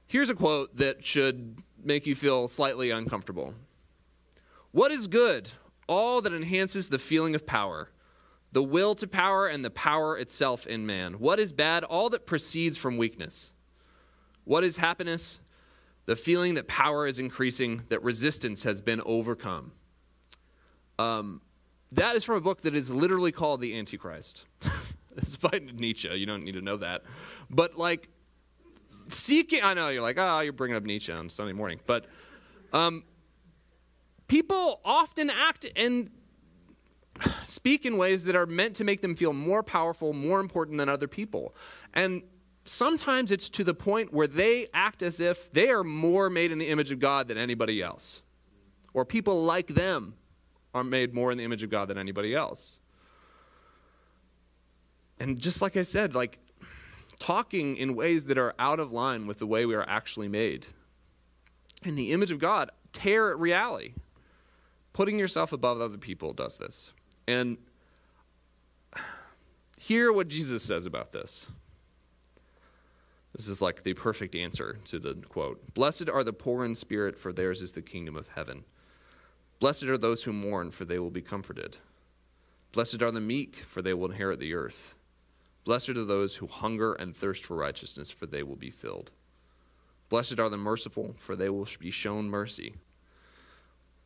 Here's 0.05 0.29
a 0.29 0.35
quote 0.35 0.75
that 0.77 1.05
should 1.05 1.61
make 1.83 2.07
you 2.07 2.15
feel 2.15 2.47
slightly 2.47 2.91
uncomfortable. 2.91 3.53
What 4.71 4.91
is 4.91 5.07
good? 5.07 5.51
All 5.87 6.21
that 6.21 6.33
enhances 6.33 6.89
the 6.89 6.99
feeling 6.99 7.35
of 7.35 7.45
power, 7.45 7.89
the 8.51 8.63
will 8.63 8.95
to 8.95 9.07
power, 9.07 9.47
and 9.47 9.63
the 9.63 9.69
power 9.69 10.17
itself 10.17 10.67
in 10.67 10.85
man. 10.85 11.13
What 11.13 11.39
is 11.39 11.51
bad? 11.51 11.83
All 11.83 12.09
that 12.09 12.25
proceeds 12.25 12.77
from 12.77 12.97
weakness. 12.97 13.51
What 14.43 14.63
is 14.63 14.77
happiness? 14.77 15.39
the 16.07 16.15
feeling 16.15 16.55
that 16.55 16.67
power 16.67 17.05
is 17.05 17.19
increasing, 17.19 17.83
that 17.89 18.01
resistance 18.01 18.63
has 18.63 18.81
been 18.81 19.01
overcome. 19.05 19.73
Um, 20.97 21.41
that 21.91 22.15
is 22.15 22.23
from 22.23 22.37
a 22.37 22.41
book 22.41 22.61
that 22.61 22.73
is 22.73 22.89
literally 22.89 23.31
called 23.31 23.61
The 23.61 23.77
Antichrist. 23.77 24.45
it's 25.21 25.37
by 25.37 25.59
Nietzsche. 25.73 26.09
You 26.09 26.25
don't 26.25 26.43
need 26.43 26.53
to 26.53 26.61
know 26.61 26.77
that. 26.77 27.03
But, 27.49 27.77
like, 27.77 28.09
seeking, 29.09 29.63
I 29.63 29.73
know 29.73 29.89
you're 29.89 30.01
like, 30.01 30.17
oh, 30.17 30.39
you're 30.41 30.53
bringing 30.53 30.77
up 30.77 30.83
Nietzsche 30.83 31.11
on 31.11 31.29
Sunday 31.29 31.53
morning. 31.53 31.79
But 31.85 32.05
um, 32.73 33.03
people 34.27 34.81
often 34.85 35.29
act 35.29 35.65
and 35.75 36.11
speak 37.45 37.85
in 37.85 37.97
ways 37.97 38.23
that 38.25 38.35
are 38.35 38.45
meant 38.45 38.75
to 38.75 38.83
make 38.83 39.01
them 39.01 39.15
feel 39.15 39.33
more 39.33 39.63
powerful, 39.63 40.13
more 40.13 40.39
important 40.39 40.77
than 40.77 40.89
other 40.89 41.07
people. 41.07 41.55
And 41.93 42.23
sometimes 42.65 43.31
it's 43.31 43.49
to 43.49 43.63
the 43.63 43.73
point 43.73 44.13
where 44.13 44.27
they 44.27 44.67
act 44.73 45.01
as 45.01 45.19
if 45.19 45.51
they 45.51 45.69
are 45.69 45.83
more 45.83 46.29
made 46.29 46.51
in 46.51 46.59
the 46.59 46.67
image 46.67 46.91
of 46.91 46.99
God 46.99 47.27
than 47.27 47.37
anybody 47.37 47.81
else. 47.81 48.21
Or 48.93 49.05
people 49.05 49.43
like 49.43 49.67
them 49.67 50.15
are 50.73 50.83
made 50.83 51.13
more 51.13 51.31
in 51.31 51.37
the 51.37 51.43
image 51.43 51.63
of 51.63 51.69
God 51.69 51.87
than 51.87 51.97
anybody 51.97 52.35
else. 52.35 52.79
And 55.19 55.39
just 55.39 55.61
like 55.61 55.77
I 55.77 55.81
said, 55.81 56.15
like 56.15 56.39
talking 57.19 57.77
in 57.77 57.95
ways 57.95 58.25
that 58.25 58.37
are 58.37 58.53
out 58.59 58.79
of 58.79 58.91
line 58.91 59.27
with 59.27 59.39
the 59.39 59.47
way 59.47 59.65
we 59.65 59.75
are 59.75 59.87
actually 59.87 60.27
made. 60.27 60.67
In 61.83 61.95
the 61.95 62.11
image 62.11 62.31
of 62.31 62.39
God, 62.39 62.71
tear 62.91 63.31
at 63.31 63.39
reality. 63.39 63.93
Putting 64.93 65.19
yourself 65.19 65.51
above 65.51 65.79
other 65.79 65.97
people 65.97 66.33
does 66.33 66.57
this. 66.57 66.91
And 67.27 67.57
hear 69.77 70.11
what 70.11 70.27
Jesus 70.27 70.63
says 70.63 70.85
about 70.85 71.11
this. 71.11 71.47
This 73.33 73.47
is 73.47 73.61
like 73.61 73.83
the 73.83 73.93
perfect 73.93 74.33
answer 74.33 74.79
to 74.85 74.97
the 74.97 75.13
quote 75.13 75.73
Blessed 75.75 76.09
are 76.09 76.23
the 76.23 76.33
poor 76.33 76.65
in 76.65 76.73
spirit, 76.73 77.17
for 77.17 77.31
theirs 77.31 77.61
is 77.61 77.71
the 77.71 77.83
kingdom 77.83 78.15
of 78.15 78.29
heaven. 78.29 78.63
Blessed 79.59 79.83
are 79.83 79.97
those 79.97 80.23
who 80.23 80.33
mourn, 80.33 80.71
for 80.71 80.85
they 80.85 80.99
will 80.99 81.11
be 81.11 81.21
comforted. 81.21 81.77
Blessed 82.71 83.01
are 83.01 83.11
the 83.11 83.21
meek, 83.21 83.55
for 83.55 83.81
they 83.81 83.93
will 83.93 84.11
inherit 84.11 84.39
the 84.39 84.53
earth. 84.53 84.95
Blessed 85.67 85.89
are 85.89 86.05
those 86.05 86.35
who 86.35 86.47
hunger 86.47 86.93
and 86.93 87.13
thirst 87.13 87.43
for 87.43 87.57
righteousness, 87.57 88.09
for 88.09 88.25
they 88.25 88.41
will 88.41 88.55
be 88.55 88.69
filled. 88.69 89.11
Blessed 90.07 90.39
are 90.39 90.47
the 90.47 90.55
merciful, 90.55 91.13
for 91.17 91.35
they 91.35 91.49
will 91.49 91.67
be 91.77 91.91
shown 91.91 92.29
mercy. 92.29 92.75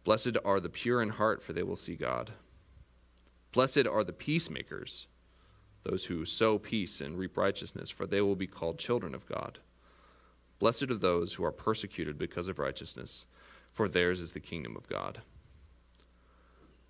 Blessed 0.04 0.38
are 0.44 0.60
the 0.60 0.72
pure 0.72 1.04
in 1.04 1.10
heart, 1.10 1.44
for 1.44 1.54
they 1.54 1.62
will 1.62 1.76
see 1.76 1.94
God. 1.94 2.32
Blessed 3.52 3.86
are 3.86 4.04
the 4.04 4.12
peacemakers 4.12 5.06
those 5.84 6.06
who 6.06 6.26
sow 6.26 6.58
peace 6.58 7.00
and 7.00 7.20
reap 7.20 7.38
righteousness, 7.38 7.92
for 7.92 8.08
they 8.08 8.22
will 8.22 8.36
be 8.36 8.48
called 8.48 8.80
children 8.80 9.14
of 9.14 9.28
God. 9.28 9.60
Blessed 10.58 10.90
are 10.90 10.96
those 10.96 11.34
who 11.34 11.46
are 11.46 11.52
persecuted 11.52 12.18
because 12.18 12.48
of 12.48 12.58
righteousness, 12.58 13.26
for 13.72 13.88
theirs 13.88 14.20
is 14.20 14.32
the 14.32 14.40
kingdom 14.40 14.76
of 14.76 14.90
God. 14.90 15.22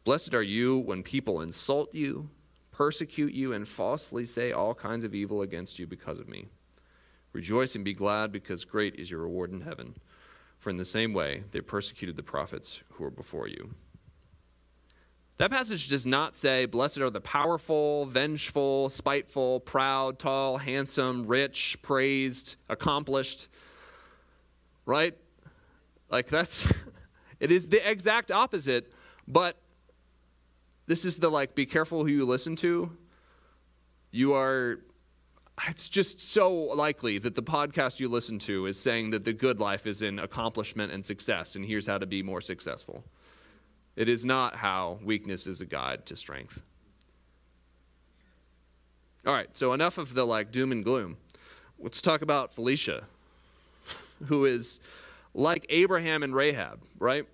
Blessed 0.06 0.34
are 0.34 0.42
you 0.42 0.80
when 0.80 1.04
people 1.04 1.42
insult 1.42 1.94
you, 1.94 2.30
persecute 2.72 3.34
you, 3.34 3.54
and 3.54 3.68
falsely 3.68 4.26
say 4.26 4.52
all 4.52 4.74
kinds 4.74 5.04
of 5.04 5.14
evil 5.14 5.42
against 5.42 5.80
you 5.80 5.88
because 5.88 6.20
of 6.20 6.28
me. 6.28 6.48
Rejoice 7.34 7.76
and 7.76 7.86
be 7.86 7.94
glad, 7.94 8.32
because 8.32 8.66
great 8.66 8.96
is 8.96 9.12
your 9.12 9.22
reward 9.22 9.52
in 9.52 9.62
heaven. 9.62 9.96
For 10.60 10.70
in 10.70 10.78
the 10.78 10.86
same 10.86 11.14
way 11.14 11.44
they 11.52 11.62
persecuted 11.62 12.16
the 12.16 12.24
prophets 12.24 12.82
who 12.94 13.04
were 13.04 13.10
before 13.10 13.48
you. 13.48 13.74
That 15.38 15.50
passage 15.50 15.88
does 15.88 16.06
not 16.06 16.36
say, 16.36 16.68
Blessed 16.68 17.00
are 17.00 17.10
the 17.10 17.20
powerful, 17.20 18.06
vengeful, 18.06 18.90
spiteful, 18.90 19.60
proud, 19.62 20.20
tall, 20.20 20.58
handsome, 20.58 21.26
rich, 21.26 21.80
praised, 21.82 22.58
accomplished. 22.70 23.48
Right? 24.86 25.18
Like 26.12 26.28
that's, 26.28 26.68
it 27.40 27.50
is 27.50 27.70
the 27.70 27.90
exact 27.90 28.30
opposite, 28.30 28.94
but 29.28 29.58
this 30.92 31.06
is 31.06 31.16
the 31.16 31.32
like, 31.32 31.56
be 31.56 31.66
careful 31.66 32.04
who 32.04 32.12
you 32.12 32.26
listen 32.26 32.54
to. 32.58 32.92
You 34.12 34.34
are, 34.34 34.82
it's 35.70 35.88
just 35.88 36.20
so 36.20 36.54
likely 36.54 37.18
that 37.18 37.34
the 37.34 37.42
podcast 37.42 38.02
you 38.02 38.10
listen 38.10 38.40
to 38.40 38.66
is 38.66 38.78
saying 38.78 39.12
that 39.12 39.24
the 39.24 39.32
good 39.32 39.62
life 39.62 39.88
is 39.88 40.02
in 40.02 40.20
accomplishment 40.20 40.92
and 40.92 41.06
success, 41.06 41.56
and 41.56 41.64
here's 41.64 41.88
how 41.88 41.98
to 41.98 42.06
be 42.06 42.22
more 42.22 42.42
successful. 42.42 43.06
It 43.96 44.10
is 44.10 44.26
not 44.26 44.58
how 44.58 45.00
weakness 45.02 45.48
is 45.48 45.62
a 45.62 45.66
guide 45.66 46.06
to 46.08 46.18
strength. 46.18 46.62
All 49.26 49.34
right, 49.34 49.48
so 49.56 49.72
enough 49.72 49.98
of 49.98 50.14
the 50.14 50.26
like 50.26 50.52
doom 50.52 50.74
and 50.74 50.84
gloom. 50.84 51.16
Let's 51.80 52.02
talk 52.02 52.22
about 52.22 52.54
Felicia, 52.54 53.06
who 54.26 54.44
is 54.44 54.82
like 55.34 55.66
Abraham 55.70 56.22
and 56.22 56.36
Rahab, 56.36 56.82
right? 57.00 57.30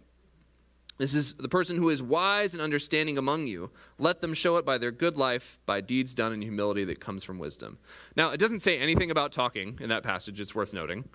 This 0.97 1.13
is 1.13 1.35
the 1.35 1.49
person 1.49 1.77
who 1.77 1.89
is 1.89 2.01
wise 2.01 2.53
and 2.53 2.61
understanding 2.61 3.17
among 3.17 3.45
you. 3.45 3.69
Let 3.99 4.21
them 4.21 4.33
show 4.33 4.57
it 4.57 4.65
by 4.65 4.79
their 4.79 4.91
good 4.91 5.17
life, 5.17 5.59
by 5.65 5.79
deeds 5.79 6.15
done 6.15 6.33
in 6.33 6.41
humility 6.41 6.83
that 6.85 6.99
comes 6.99 7.23
from 7.23 7.37
wisdom. 7.37 7.77
Now, 8.15 8.31
it 8.31 8.39
doesn't 8.39 8.61
say 8.61 8.79
anything 8.79 9.11
about 9.11 9.31
talking 9.31 9.77
in 9.79 9.89
that 9.89 10.01
passage, 10.01 10.39
it's 10.39 10.55
worth 10.55 10.73
noting. 10.73 11.07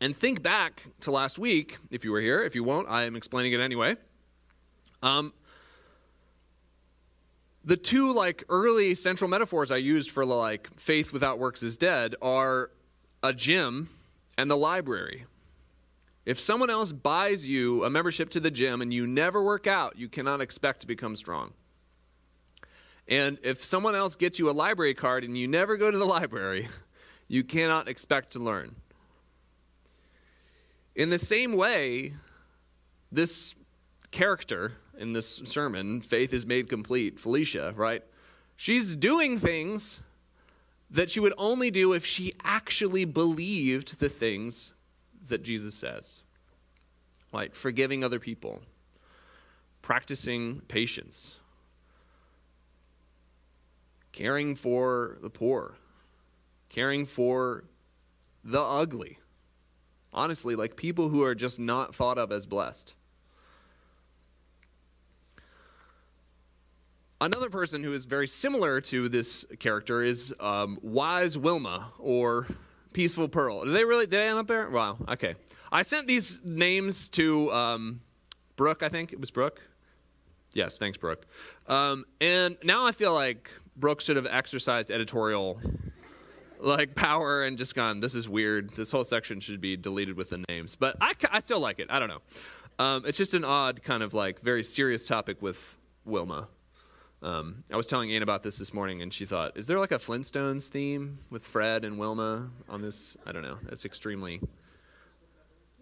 And 0.00 0.16
think 0.16 0.42
back 0.42 0.84
to 1.00 1.10
last 1.10 1.38
week, 1.38 1.78
if 1.90 2.04
you 2.04 2.12
were 2.12 2.20
here. 2.20 2.42
If 2.42 2.54
you 2.54 2.62
won't, 2.62 2.88
I 2.88 3.04
am 3.04 3.16
explaining 3.16 3.52
it 3.52 3.60
anyway. 3.60 3.96
Um, 5.02 5.32
the 7.64 7.76
two 7.76 8.12
like 8.12 8.44
early 8.48 8.94
central 8.94 9.28
metaphors 9.28 9.70
I 9.70 9.76
used 9.76 10.10
for 10.10 10.24
like 10.24 10.68
faith 10.78 11.12
without 11.12 11.38
works 11.38 11.62
is 11.62 11.76
dead 11.76 12.14
are 12.22 12.70
a 13.22 13.32
gym 13.32 13.90
and 14.38 14.48
the 14.50 14.56
library. 14.56 15.26
If 16.24 16.40
someone 16.40 16.70
else 16.70 16.92
buys 16.92 17.48
you 17.48 17.84
a 17.84 17.90
membership 17.90 18.30
to 18.30 18.40
the 18.40 18.50
gym 18.50 18.80
and 18.80 18.94
you 18.94 19.06
never 19.06 19.42
work 19.42 19.66
out, 19.66 19.98
you 19.98 20.08
cannot 20.08 20.40
expect 20.40 20.80
to 20.80 20.86
become 20.86 21.16
strong. 21.16 21.52
And 23.08 23.38
if 23.42 23.64
someone 23.64 23.94
else 23.94 24.14
gets 24.14 24.38
you 24.38 24.48
a 24.48 24.52
library 24.52 24.94
card 24.94 25.24
and 25.24 25.36
you 25.36 25.48
never 25.48 25.76
go 25.76 25.90
to 25.90 25.98
the 25.98 26.04
library, 26.18 26.68
you 27.26 27.42
cannot 27.42 27.88
expect 27.88 28.30
to 28.32 28.38
learn. 28.38 28.76
In 30.94 31.10
the 31.10 31.18
same 31.18 31.54
way, 31.54 32.14
this 33.10 33.54
character 34.10 34.74
in 34.98 35.14
this 35.14 35.42
sermon, 35.44 36.00
Faith 36.00 36.32
is 36.32 36.46
Made 36.46 36.68
Complete, 36.68 37.18
Felicia, 37.18 37.72
right? 37.76 38.04
She's 38.56 38.94
doing 38.94 39.38
things 39.38 40.00
that 40.90 41.10
she 41.10 41.20
would 41.20 41.34
only 41.36 41.70
do 41.70 41.92
if 41.92 42.04
she 42.04 42.32
actually 42.42 43.04
believed 43.04 43.98
the 43.98 44.08
things 44.08 44.74
that 45.28 45.42
Jesus 45.42 45.74
says. 45.74 46.22
Like 47.32 47.54
forgiving 47.54 48.02
other 48.02 48.18
people, 48.18 48.62
practicing 49.82 50.60
patience, 50.62 51.36
caring 54.12 54.54
for 54.54 55.18
the 55.20 55.28
poor, 55.28 55.76
caring 56.70 57.04
for 57.04 57.64
the 58.42 58.60
ugly. 58.60 59.18
Honestly, 60.12 60.56
like 60.56 60.74
people 60.74 61.10
who 61.10 61.22
are 61.22 61.34
just 61.34 61.60
not 61.60 61.94
thought 61.94 62.16
of 62.16 62.32
as 62.32 62.46
blessed. 62.46 62.94
Another 67.20 67.50
person 67.50 67.82
who 67.82 67.92
is 67.92 68.04
very 68.04 68.28
similar 68.28 68.80
to 68.82 69.08
this 69.08 69.44
character 69.58 70.04
is 70.04 70.32
um, 70.38 70.78
Wise 70.82 71.36
Wilma 71.36 71.90
or 71.98 72.46
Peaceful 72.92 73.28
Pearl. 73.28 73.64
Did 73.64 73.74
they 73.74 73.84
really? 73.84 74.06
Did 74.06 74.20
they 74.20 74.28
end 74.28 74.38
up 74.38 74.46
there? 74.46 74.70
Wow. 74.70 74.98
Okay. 75.08 75.34
I 75.72 75.82
sent 75.82 76.06
these 76.06 76.40
names 76.44 77.08
to 77.10 77.52
um, 77.52 78.00
Brooke. 78.54 78.84
I 78.84 78.88
think 78.88 79.12
it 79.12 79.18
was 79.18 79.32
Brooke. 79.32 79.60
Yes. 80.52 80.78
Thanks, 80.78 80.96
Brooke. 80.96 81.26
Um, 81.66 82.04
and 82.20 82.56
now 82.62 82.86
I 82.86 82.92
feel 82.92 83.12
like 83.12 83.50
Brooke 83.76 84.00
should 84.00 84.16
have 84.16 84.26
exercised 84.26 84.92
editorial 84.92 85.60
like 86.60 86.94
power 86.94 87.42
and 87.42 87.58
just 87.58 87.74
gone. 87.74 87.98
This 87.98 88.14
is 88.14 88.28
weird. 88.28 88.76
This 88.76 88.92
whole 88.92 89.04
section 89.04 89.40
should 89.40 89.60
be 89.60 89.76
deleted 89.76 90.16
with 90.16 90.30
the 90.30 90.44
names. 90.48 90.76
But 90.76 90.96
I, 91.00 91.14
I 91.30 91.40
still 91.40 91.60
like 91.60 91.80
it. 91.80 91.88
I 91.90 91.98
don't 91.98 92.08
know. 92.08 92.22
Um, 92.78 93.04
it's 93.06 93.18
just 93.18 93.34
an 93.34 93.44
odd 93.44 93.82
kind 93.82 94.04
of 94.04 94.14
like 94.14 94.40
very 94.40 94.62
serious 94.62 95.04
topic 95.04 95.42
with 95.42 95.80
Wilma. 96.04 96.46
Um, 97.20 97.64
I 97.72 97.76
was 97.76 97.86
telling 97.86 98.12
Anne 98.12 98.22
about 98.22 98.42
this 98.42 98.58
this 98.58 98.72
morning, 98.72 99.02
and 99.02 99.12
she 99.12 99.26
thought, 99.26 99.56
"Is 99.56 99.66
there 99.66 99.78
like 99.78 99.90
a 99.90 99.98
Flintstones 99.98 100.68
theme 100.68 101.18
with 101.30 101.44
Fred 101.44 101.84
and 101.84 101.98
Wilma 101.98 102.50
on 102.68 102.80
this?" 102.82 103.16
I 103.26 103.32
don't 103.32 103.42
know. 103.42 103.58
It's 103.68 103.84
extremely. 103.84 104.40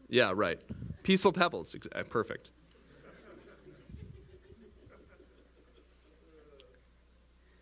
Yeah, 0.08 0.32
right. 0.34 0.58
Peaceful 1.02 1.32
Pebbles, 1.32 1.76
uh, 1.94 2.02
perfect. 2.04 2.50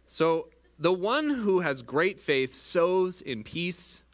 So 0.06 0.48
the 0.78 0.92
one 0.92 1.30
who 1.30 1.60
has 1.60 1.82
great 1.82 2.20
faith 2.20 2.54
sows 2.54 3.20
in 3.20 3.42
peace, 3.42 4.04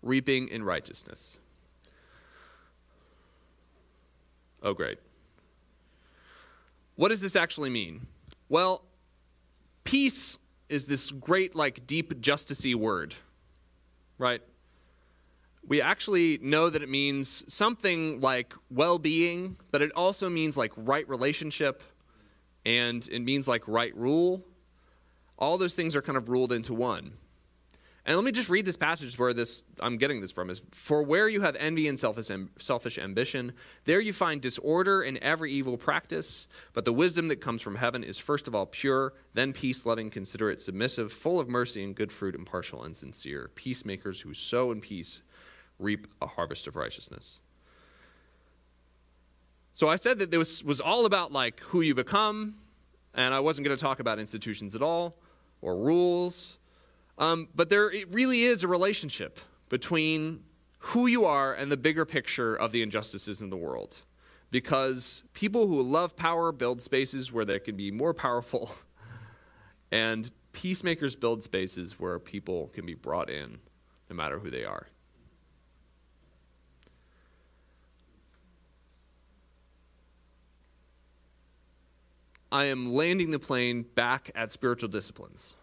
reaping 0.00 0.48
in 0.48 0.62
righteousness. 0.62 1.38
Oh, 4.62 4.72
great. 4.72 4.98
What 6.96 7.08
does 7.08 7.20
this 7.20 7.36
actually 7.36 7.70
mean? 7.70 8.06
Well, 8.48 8.82
Peace 9.84 10.38
is 10.68 10.86
this 10.86 11.10
great, 11.10 11.54
like, 11.54 11.86
deep 11.86 12.20
justicey 12.20 12.74
word, 12.74 13.16
right? 14.18 14.42
We 15.66 15.80
actually 15.80 16.38
know 16.42 16.70
that 16.70 16.82
it 16.82 16.88
means 16.88 17.44
something 17.52 18.20
like 18.20 18.54
well 18.70 18.98
being, 18.98 19.56
but 19.70 19.82
it 19.82 19.92
also 19.92 20.28
means 20.28 20.56
like 20.56 20.72
right 20.76 21.08
relationship 21.08 21.82
and 22.64 23.06
it 23.10 23.20
means 23.20 23.46
like 23.46 23.66
right 23.66 23.94
rule. 23.96 24.44
All 25.38 25.58
those 25.58 25.74
things 25.74 25.94
are 25.96 26.02
kind 26.02 26.18
of 26.18 26.28
ruled 26.28 26.52
into 26.52 26.74
one. 26.74 27.12
And 28.06 28.16
let 28.16 28.24
me 28.24 28.32
just 28.32 28.48
read 28.48 28.64
this 28.64 28.76
passage 28.76 29.18
where 29.18 29.34
this 29.34 29.62
I'm 29.78 29.98
getting 29.98 30.20
this 30.20 30.32
from 30.32 30.48
is 30.48 30.62
for 30.70 31.02
where 31.02 31.28
you 31.28 31.42
have 31.42 31.54
envy 31.56 31.86
and 31.86 31.98
selfish, 31.98 32.30
selfish 32.58 32.98
ambition, 32.98 33.52
there 33.84 34.00
you 34.00 34.12
find 34.12 34.40
disorder 34.40 35.02
in 35.02 35.22
every 35.22 35.52
evil 35.52 35.76
practice. 35.76 36.48
But 36.72 36.86
the 36.86 36.92
wisdom 36.92 37.28
that 37.28 37.42
comes 37.42 37.60
from 37.60 37.76
heaven 37.76 38.02
is 38.02 38.18
first 38.18 38.48
of 38.48 38.54
all 38.54 38.66
pure, 38.66 39.12
then 39.34 39.52
peace 39.52 39.84
loving, 39.84 40.08
considerate, 40.08 40.60
submissive, 40.60 41.12
full 41.12 41.38
of 41.38 41.48
mercy 41.48 41.84
and 41.84 41.94
good 41.94 42.10
fruit, 42.10 42.34
impartial 42.34 42.84
and 42.84 42.96
sincere. 42.96 43.50
Peacemakers 43.54 44.22
who 44.22 44.32
sow 44.32 44.70
in 44.72 44.80
peace 44.80 45.20
reap 45.78 46.06
a 46.22 46.26
harvest 46.26 46.66
of 46.66 46.76
righteousness. 46.76 47.40
So 49.74 49.88
I 49.88 49.96
said 49.96 50.18
that 50.18 50.30
this 50.30 50.64
was 50.64 50.80
all 50.80 51.06
about 51.06 51.32
like 51.32 51.60
who 51.60 51.80
you 51.82 51.94
become, 51.94 52.56
and 53.14 53.34
I 53.34 53.40
wasn't 53.40 53.66
going 53.66 53.76
to 53.76 53.82
talk 53.82 54.00
about 54.00 54.18
institutions 54.18 54.74
at 54.74 54.82
all 54.82 55.16
or 55.60 55.76
rules 55.76 56.56
um, 57.20 57.48
but 57.54 57.68
there 57.68 57.90
it 57.90 58.12
really 58.12 58.42
is 58.42 58.64
a 58.64 58.68
relationship 58.68 59.38
between 59.68 60.42
who 60.78 61.06
you 61.06 61.26
are 61.26 61.52
and 61.52 61.70
the 61.70 61.76
bigger 61.76 62.06
picture 62.06 62.56
of 62.56 62.72
the 62.72 62.82
injustices 62.82 63.42
in 63.42 63.50
the 63.50 63.56
world. 63.56 63.98
Because 64.50 65.22
people 65.32 65.68
who 65.68 65.80
love 65.80 66.16
power 66.16 66.50
build 66.50 66.82
spaces 66.82 67.30
where 67.30 67.44
they 67.44 67.60
can 67.60 67.76
be 67.76 67.92
more 67.92 68.12
powerful, 68.14 68.74
and 69.92 70.30
peacemakers 70.52 71.14
build 71.14 71.42
spaces 71.42 72.00
where 72.00 72.18
people 72.18 72.68
can 72.68 72.84
be 72.84 72.94
brought 72.94 73.30
in 73.30 73.58
no 74.08 74.16
matter 74.16 74.38
who 74.38 74.50
they 74.50 74.64
are. 74.64 74.88
I 82.50 82.64
am 82.64 82.92
landing 82.92 83.30
the 83.30 83.38
plane 83.38 83.84
back 83.94 84.32
at 84.34 84.50
spiritual 84.50 84.88
disciplines. 84.88 85.54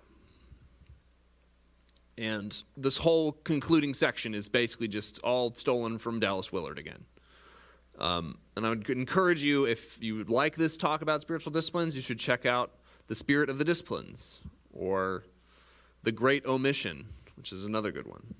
And 2.17 2.63
this 2.75 2.97
whole 2.97 3.33
concluding 3.43 3.93
section 3.93 4.33
is 4.33 4.49
basically 4.49 4.87
just 4.87 5.19
all 5.19 5.53
stolen 5.53 5.97
from 5.99 6.19
Dallas 6.19 6.51
Willard 6.51 6.79
again. 6.79 7.05
Um, 7.99 8.39
and 8.55 8.65
I 8.65 8.69
would 8.69 8.89
encourage 8.89 9.43
you, 9.43 9.65
if 9.65 10.01
you 10.01 10.15
would 10.15 10.29
like 10.29 10.55
this 10.55 10.77
talk 10.77 11.01
about 11.01 11.21
spiritual 11.21 11.51
disciplines, 11.51 11.95
you 11.95 12.01
should 12.01 12.19
check 12.19 12.45
out 12.45 12.71
The 13.07 13.15
Spirit 13.15 13.49
of 13.49 13.57
the 13.57 13.65
Disciplines 13.65 14.41
or 14.73 15.23
The 16.03 16.11
Great 16.11 16.45
Omission, 16.45 17.07
which 17.35 17.51
is 17.51 17.65
another 17.65 17.91
good 17.91 18.07
one. 18.07 18.33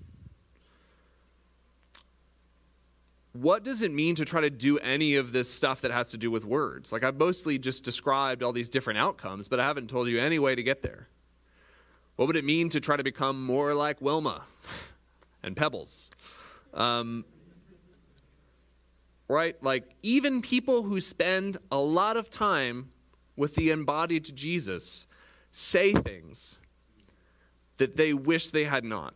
What 3.34 3.64
does 3.64 3.84
it 3.84 3.94
mean 3.94 4.16
to 4.16 4.26
try 4.26 4.42
to 4.42 4.50
do 4.50 4.80
any 4.80 5.16
of 5.16 5.32
this 5.32 5.52
stuff 5.52 5.82
that 5.82 5.92
has 5.92 6.10
to 6.12 6.18
do 6.18 6.32
with 6.32 6.44
words? 6.46 6.92
Like, 6.92 7.04
I've 7.04 7.18
mostly 7.18 7.60
just 7.60 7.84
described 7.84 8.42
all 8.42 8.52
these 8.52 8.70
different 8.70 8.98
outcomes, 8.98 9.48
but 9.48 9.60
I 9.60 9.66
haven't 9.66 9.92
told 9.92 10.08
you 10.08 10.20
any 10.20 10.40
way 10.40 10.56
to 10.56 10.64
get 10.64 10.82
there. 10.82 11.08
What 12.18 12.26
would 12.28 12.36
it 12.36 12.44
mean 12.46 12.70
to 12.70 12.80
try 12.80 12.98
to 12.98 13.04
become 13.04 13.46
more 13.46 13.74
like 13.74 14.02
Wilma 14.02 14.42
and 15.44 15.56
Pebbles? 15.56 16.10
Um, 16.74 17.26
right? 19.28 19.56
Like, 19.64 19.96
even 20.02 20.42
people 20.42 20.84
who 20.84 21.00
spend 21.00 21.58
a 21.72 21.78
lot 21.78 22.18
of 22.18 22.30
time 22.30 22.90
with 23.36 23.54
the 23.54 23.70
embodied 23.70 24.36
Jesus 24.36 25.06
say 25.52 25.94
things 25.94 26.58
that 27.78 27.96
they 27.96 28.14
wish 28.14 28.50
they 28.50 28.64
had 28.64 28.84
not. 28.84 29.14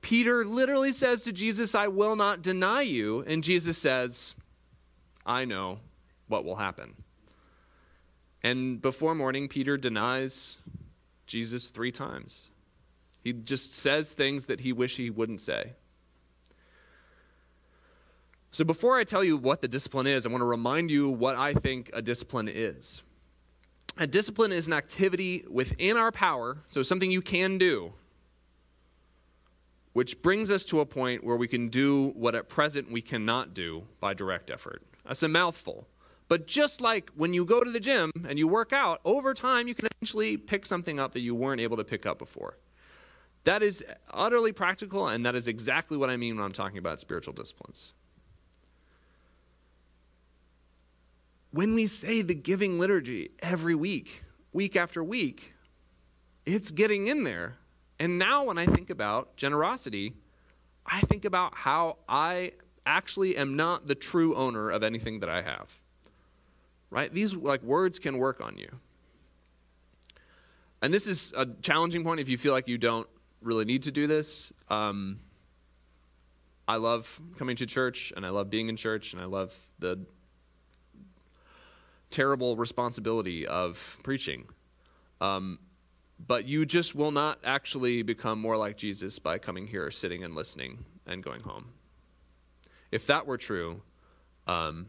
Peter 0.00 0.46
literally 0.46 0.92
says 0.92 1.22
to 1.24 1.32
Jesus, 1.32 1.74
I 1.74 1.88
will 1.88 2.16
not 2.16 2.40
deny 2.40 2.80
you. 2.80 3.20
And 3.26 3.44
Jesus 3.44 3.76
says, 3.76 4.34
I 5.26 5.44
know 5.44 5.80
what 6.28 6.44
will 6.44 6.56
happen. 6.56 6.94
And 8.42 8.80
before 8.80 9.14
morning, 9.14 9.48
Peter 9.48 9.76
denies 9.76 10.56
Jesus 11.26 11.70
three 11.70 11.90
times. 11.90 12.50
He 13.22 13.32
just 13.32 13.72
says 13.72 14.12
things 14.12 14.46
that 14.46 14.60
he 14.60 14.72
wish 14.72 14.96
he 14.96 15.10
wouldn't 15.10 15.40
say. 15.40 15.72
So, 18.50 18.64
before 18.64 18.96
I 18.96 19.04
tell 19.04 19.24
you 19.24 19.36
what 19.36 19.62
the 19.62 19.68
discipline 19.68 20.06
is, 20.06 20.26
I 20.26 20.28
want 20.28 20.42
to 20.42 20.46
remind 20.46 20.90
you 20.90 21.08
what 21.08 21.34
I 21.34 21.54
think 21.54 21.90
a 21.92 22.00
discipline 22.00 22.48
is. 22.48 23.02
A 23.96 24.06
discipline 24.06 24.52
is 24.52 24.66
an 24.66 24.72
activity 24.72 25.44
within 25.50 25.96
our 25.96 26.12
power, 26.12 26.58
so 26.68 26.82
something 26.82 27.10
you 27.10 27.22
can 27.22 27.58
do, 27.58 27.92
which 29.92 30.20
brings 30.22 30.50
us 30.50 30.64
to 30.66 30.80
a 30.80 30.86
point 30.86 31.24
where 31.24 31.36
we 31.36 31.48
can 31.48 31.68
do 31.68 32.12
what 32.14 32.34
at 32.34 32.48
present 32.48 32.92
we 32.92 33.00
cannot 33.00 33.54
do 33.54 33.84
by 34.00 34.14
direct 34.14 34.50
effort. 34.50 34.82
That's 35.04 35.22
a 35.22 35.28
mouthful. 35.28 35.88
But 36.34 36.48
just 36.48 36.80
like 36.80 37.12
when 37.14 37.32
you 37.32 37.44
go 37.44 37.62
to 37.62 37.70
the 37.70 37.78
gym 37.78 38.10
and 38.28 38.40
you 38.40 38.48
work 38.48 38.72
out, 38.72 39.00
over 39.04 39.34
time 39.34 39.68
you 39.68 39.74
can 39.76 39.86
eventually 39.86 40.36
pick 40.36 40.66
something 40.66 40.98
up 40.98 41.12
that 41.12 41.20
you 41.20 41.32
weren't 41.32 41.60
able 41.60 41.76
to 41.76 41.84
pick 41.84 42.06
up 42.06 42.18
before. 42.18 42.58
That 43.44 43.62
is 43.62 43.84
utterly 44.12 44.50
practical, 44.50 45.06
and 45.06 45.24
that 45.24 45.36
is 45.36 45.46
exactly 45.46 45.96
what 45.96 46.10
I 46.10 46.16
mean 46.16 46.34
when 46.34 46.44
I'm 46.44 46.50
talking 46.50 46.78
about 46.78 47.00
spiritual 47.00 47.34
disciplines. 47.34 47.92
when 51.52 51.72
we 51.76 51.86
say 51.86 52.20
the 52.20 52.34
giving 52.34 52.80
liturgy 52.80 53.30
every 53.38 53.76
week, 53.76 54.24
week 54.52 54.74
after 54.74 55.04
week, 55.04 55.54
it's 56.44 56.72
getting 56.72 57.06
in 57.06 57.22
there. 57.22 57.58
And 58.00 58.18
now 58.18 58.42
when 58.42 58.58
I 58.58 58.66
think 58.66 58.90
about 58.90 59.36
generosity, 59.36 60.14
I 60.84 61.02
think 61.02 61.24
about 61.24 61.54
how 61.54 61.98
I 62.08 62.54
actually 62.84 63.36
am 63.36 63.54
not 63.54 63.86
the 63.86 63.94
true 63.94 64.34
owner 64.34 64.68
of 64.68 64.82
anything 64.82 65.20
that 65.20 65.28
I 65.28 65.40
have. 65.42 65.78
Right? 66.90 67.12
These 67.12 67.34
like 67.34 67.62
words 67.62 67.98
can 67.98 68.18
work 68.18 68.40
on 68.40 68.56
you. 68.56 68.68
And 70.82 70.92
this 70.92 71.06
is 71.06 71.32
a 71.36 71.46
challenging 71.62 72.04
point 72.04 72.20
if 72.20 72.28
you 72.28 72.36
feel 72.36 72.52
like 72.52 72.68
you 72.68 72.78
don't 72.78 73.08
really 73.40 73.64
need 73.64 73.82
to 73.84 73.90
do 73.90 74.06
this. 74.06 74.52
Um, 74.68 75.20
I 76.66 76.76
love 76.76 77.20
coming 77.38 77.56
to 77.56 77.66
church 77.66 78.12
and 78.16 78.24
I 78.24 78.30
love 78.30 78.50
being 78.50 78.68
in 78.68 78.76
church 78.76 79.12
and 79.12 79.20
I 79.20 79.26
love 79.26 79.54
the 79.78 79.98
terrible 82.10 82.56
responsibility 82.56 83.46
of 83.46 83.98
preaching. 84.02 84.46
Um, 85.20 85.58
but 86.26 86.46
you 86.46 86.64
just 86.64 86.94
will 86.94 87.10
not 87.10 87.38
actually 87.44 88.02
become 88.02 88.40
more 88.40 88.56
like 88.56 88.76
Jesus 88.76 89.18
by 89.18 89.38
coming 89.38 89.66
here, 89.66 89.90
sitting 89.90 90.22
and 90.22 90.34
listening, 90.34 90.84
and 91.06 91.22
going 91.22 91.40
home. 91.40 91.72
If 92.92 93.06
that 93.08 93.26
were 93.26 93.36
true, 93.36 93.82
um, 94.46 94.86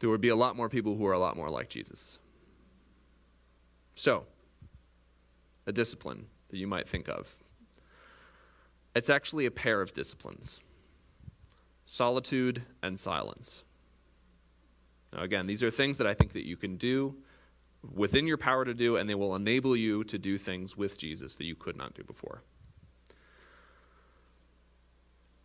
there 0.00 0.10
would 0.10 0.20
be 0.20 0.28
a 0.28 0.36
lot 0.36 0.56
more 0.56 0.68
people 0.68 0.96
who 0.96 1.06
are 1.06 1.12
a 1.12 1.18
lot 1.18 1.36
more 1.36 1.50
like 1.50 1.68
Jesus. 1.68 2.18
So, 3.94 4.26
a 5.66 5.72
discipline 5.72 6.26
that 6.50 6.56
you 6.56 6.66
might 6.66 6.88
think 6.88 7.08
of. 7.08 7.34
It's 8.94 9.10
actually 9.10 9.46
a 9.46 9.50
pair 9.50 9.82
of 9.82 9.92
disciplines 9.92 10.60
solitude, 11.88 12.62
and 12.82 13.00
silence. 13.00 13.64
Now, 15.10 15.22
again, 15.22 15.46
these 15.46 15.62
are 15.62 15.70
things 15.70 15.96
that 15.96 16.06
I 16.06 16.12
think 16.12 16.34
that 16.34 16.46
you 16.46 16.54
can 16.54 16.76
do 16.76 17.16
within 17.94 18.26
your 18.26 18.36
power 18.36 18.66
to 18.66 18.74
do, 18.74 18.96
and 18.96 19.08
they 19.08 19.14
will 19.14 19.34
enable 19.34 19.74
you 19.74 20.04
to 20.04 20.18
do 20.18 20.36
things 20.36 20.76
with 20.76 20.98
Jesus 20.98 21.34
that 21.36 21.44
you 21.44 21.54
could 21.54 21.78
not 21.78 21.94
do 21.94 22.04
before. 22.04 22.42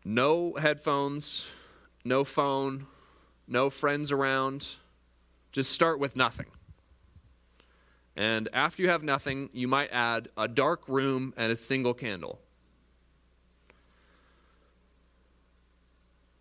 No 0.04 0.54
headphones, 0.56 1.48
no 2.04 2.26
phone, 2.26 2.88
no 3.48 3.70
friends 3.70 4.12
around. 4.12 4.76
Just 5.52 5.72
start 5.72 6.00
with 6.00 6.16
nothing. 6.16 6.48
And 8.16 8.50
after 8.54 8.84
you 8.84 8.90
have 8.90 9.04
nothing, 9.04 9.50
you 9.54 9.68
might 9.68 9.90
add 9.92 10.30
a 10.38 10.48
dark 10.48 10.88
room 10.88 11.34
and 11.36 11.52
a 11.52 11.56
single 11.56 11.94
candle. 11.94 12.40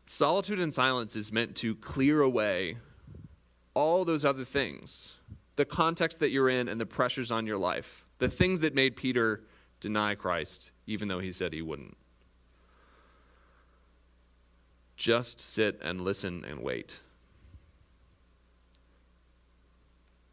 Solitude 0.07 0.61
and 0.61 0.73
silence 0.73 1.17
is 1.17 1.33
meant 1.33 1.57
to 1.57 1.75
clear 1.75 2.21
away 2.21 2.77
all 3.75 4.05
those 4.05 4.25
other 4.25 4.45
things 4.45 5.15
the 5.57 5.65
context 5.65 6.21
that 6.21 6.31
you're 6.31 6.49
in 6.49 6.67
and 6.67 6.81
the 6.81 6.87
pressures 6.87 7.31
on 7.31 7.47
your 7.47 7.59
life, 7.59 8.05
the 8.19 8.29
things 8.29 8.61
that 8.61 8.75
made 8.75 8.97
Peter 8.97 9.43
deny 9.81 10.15
Christ, 10.15 10.71
even 10.87 11.09
though 11.09 11.19
he 11.19 11.31
said 11.31 11.53
he 11.53 11.61
wouldn't. 11.61 11.97
Just 14.97 15.41
sit 15.41 15.81
and 15.83 16.01
listen 16.01 16.45
and 16.45 16.61
wait. 16.63 17.01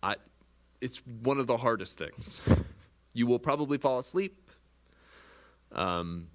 I, 0.04 0.16
it's 0.82 1.02
one 1.24 1.40
of 1.40 1.48
the 1.48 1.58
hardest 1.58 1.98
things. 1.98 2.42
You 3.14 3.26
will 3.26 3.40
probably 3.40 3.80
fall 3.80 3.98
asleep. 3.98 4.52
Um, 5.72 6.28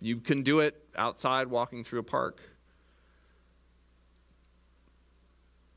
you 0.00 0.16
can 0.16 0.42
do 0.42 0.60
it 0.60 0.82
outside 0.96 1.48
walking 1.48 1.84
through 1.84 2.00
a 2.00 2.04
park. 2.04 2.40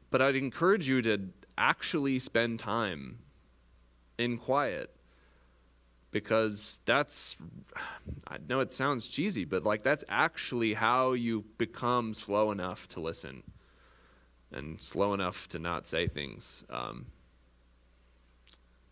But 0.09 0.21
I'd 0.21 0.37
encourage 0.37 0.87
you 0.87 1.01
to 1.01 1.29
actually 1.57 2.19
spend 2.19 2.59
time 2.59 3.19
in 4.17 4.37
quiet 4.37 4.94
because 6.15 6.79
that's 6.85 7.35
I 8.25 8.37
know 8.47 8.61
it 8.61 8.71
sounds 8.71 9.09
cheesy, 9.09 9.43
but 9.43 9.65
like 9.65 9.83
that's 9.83 10.05
actually 10.07 10.73
how 10.73 11.11
you 11.11 11.43
become 11.57 12.13
slow 12.13 12.51
enough 12.51 12.87
to 12.89 13.01
listen 13.01 13.43
and 14.49 14.81
slow 14.81 15.13
enough 15.13 15.49
to 15.49 15.59
not 15.59 15.85
say 15.85 16.07
things 16.07 16.63
um, 16.69 17.07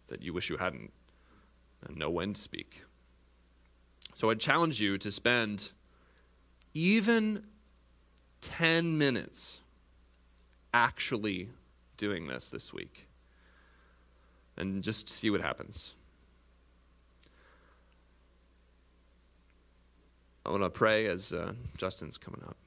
that 0.10 0.22
you 0.22 0.34
wish 0.34 0.50
you 0.50 0.58
hadn't 0.58 0.92
and 1.88 1.96
know 1.96 2.10
when 2.10 2.34
to 2.34 2.42
speak. 2.42 2.82
So 4.16 4.30
I'd 4.30 4.42
challenge 4.42 4.82
you 4.82 4.98
to 4.98 5.10
spend 5.10 5.72
even 6.74 7.46
10 8.42 8.98
minutes 8.98 9.62
actually 10.74 11.52
doing 11.96 12.28
this 12.28 12.50
this 12.50 12.74
week 12.74 13.08
and 14.58 14.84
just 14.84 15.08
see 15.08 15.30
what 15.30 15.40
happens. 15.40 15.96
I 20.46 20.50
want 20.50 20.64
to 20.64 20.70
pray 20.70 21.08
as 21.08 21.32
uh, 21.32 21.54
Justin's 21.78 22.18
coming 22.18 22.42
up. 22.44 22.58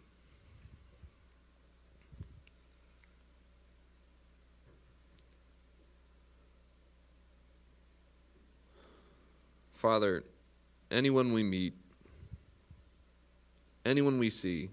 Father, 9.74 10.24
anyone 10.90 11.34
we 11.34 11.42
meet, 11.42 11.74
anyone 13.84 14.18
we 14.18 14.30
see, 14.30 14.70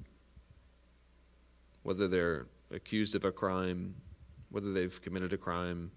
whether 1.84 2.08
they're 2.08 2.46
accused 2.72 3.14
of 3.14 3.26
a 3.26 3.32
crime, 3.32 3.96
whether 4.50 4.72
they've 4.72 5.02
committed 5.02 5.34
a 5.34 5.38
crime, 5.38 5.92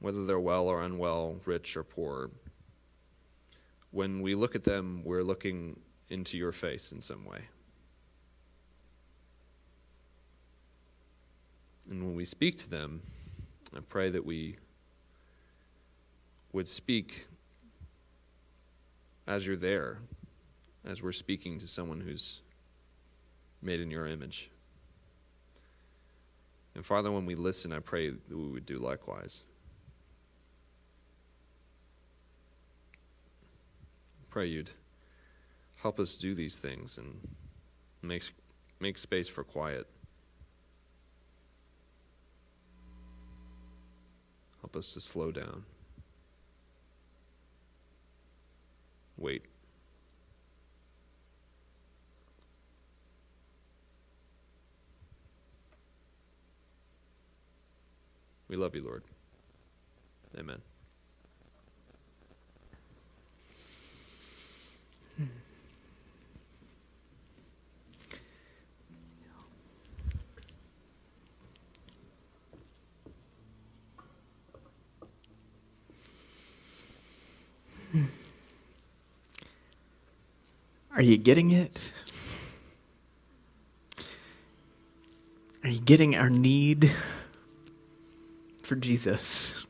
whether 0.00 0.26
they're 0.26 0.38
well 0.38 0.68
or 0.68 0.82
unwell, 0.82 1.40
rich 1.46 1.76
or 1.78 1.82
poor. 1.82 2.30
When 3.90 4.22
we 4.22 4.34
look 4.34 4.54
at 4.54 4.64
them, 4.64 5.02
we're 5.04 5.22
looking 5.22 5.80
into 6.08 6.36
your 6.36 6.52
face 6.52 6.92
in 6.92 7.00
some 7.00 7.24
way. 7.24 7.46
And 11.88 12.04
when 12.04 12.14
we 12.14 12.24
speak 12.24 12.56
to 12.58 12.70
them, 12.70 13.02
I 13.76 13.80
pray 13.80 14.10
that 14.10 14.24
we 14.24 14.56
would 16.52 16.68
speak 16.68 17.26
as 19.26 19.46
you're 19.46 19.56
there, 19.56 19.98
as 20.84 21.02
we're 21.02 21.12
speaking 21.12 21.58
to 21.60 21.66
someone 21.66 22.00
who's 22.00 22.42
made 23.62 23.80
in 23.80 23.90
your 23.90 24.06
image. 24.06 24.50
And 26.74 26.86
Father, 26.86 27.10
when 27.10 27.26
we 27.26 27.34
listen, 27.34 27.72
I 27.72 27.80
pray 27.80 28.10
that 28.10 28.36
we 28.36 28.48
would 28.48 28.66
do 28.66 28.78
likewise. 28.78 29.42
Pray 34.30 34.46
you'd 34.46 34.70
help 35.82 35.98
us 35.98 36.14
do 36.14 36.34
these 36.34 36.54
things 36.54 36.98
and 36.98 37.18
make, 38.00 38.30
make 38.78 38.96
space 38.96 39.28
for 39.28 39.42
quiet. 39.42 39.88
Help 44.60 44.76
us 44.76 44.92
to 44.92 45.00
slow 45.00 45.32
down. 45.32 45.64
Wait. 49.18 49.42
We 58.48 58.56
love 58.56 58.74
you, 58.74 58.82
Lord. 58.82 59.02
Amen. 60.38 60.60
Are 80.94 81.02
you 81.02 81.16
getting 81.16 81.50
it? 81.50 81.92
Are 85.62 85.68
you 85.70 85.80
getting 85.80 86.16
our 86.16 86.30
need 86.30 86.94
for 88.62 88.76
Jesus? 88.76 89.64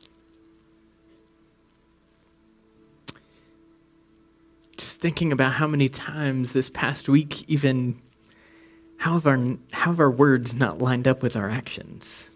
Just 4.77 5.01
thinking 5.01 5.33
about 5.33 5.55
how 5.55 5.67
many 5.67 5.89
times 5.89 6.53
this 6.53 6.71
past 6.71 7.09
week, 7.09 7.49
even 7.49 8.01
how 8.99 9.15
have 9.15 9.27
our, 9.27 9.39
how 9.73 9.91
have 9.91 10.01
our 10.01 10.11
words 10.11 10.55
not 10.55 10.79
lined 10.79 11.09
up 11.09 11.23
with 11.23 11.37
our 11.37 11.51
actions? 11.51 12.31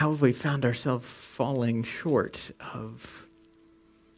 How 0.00 0.12
have 0.12 0.22
we 0.22 0.32
found 0.32 0.64
ourselves 0.64 1.06
falling 1.06 1.82
short 1.82 2.52
of 2.72 3.28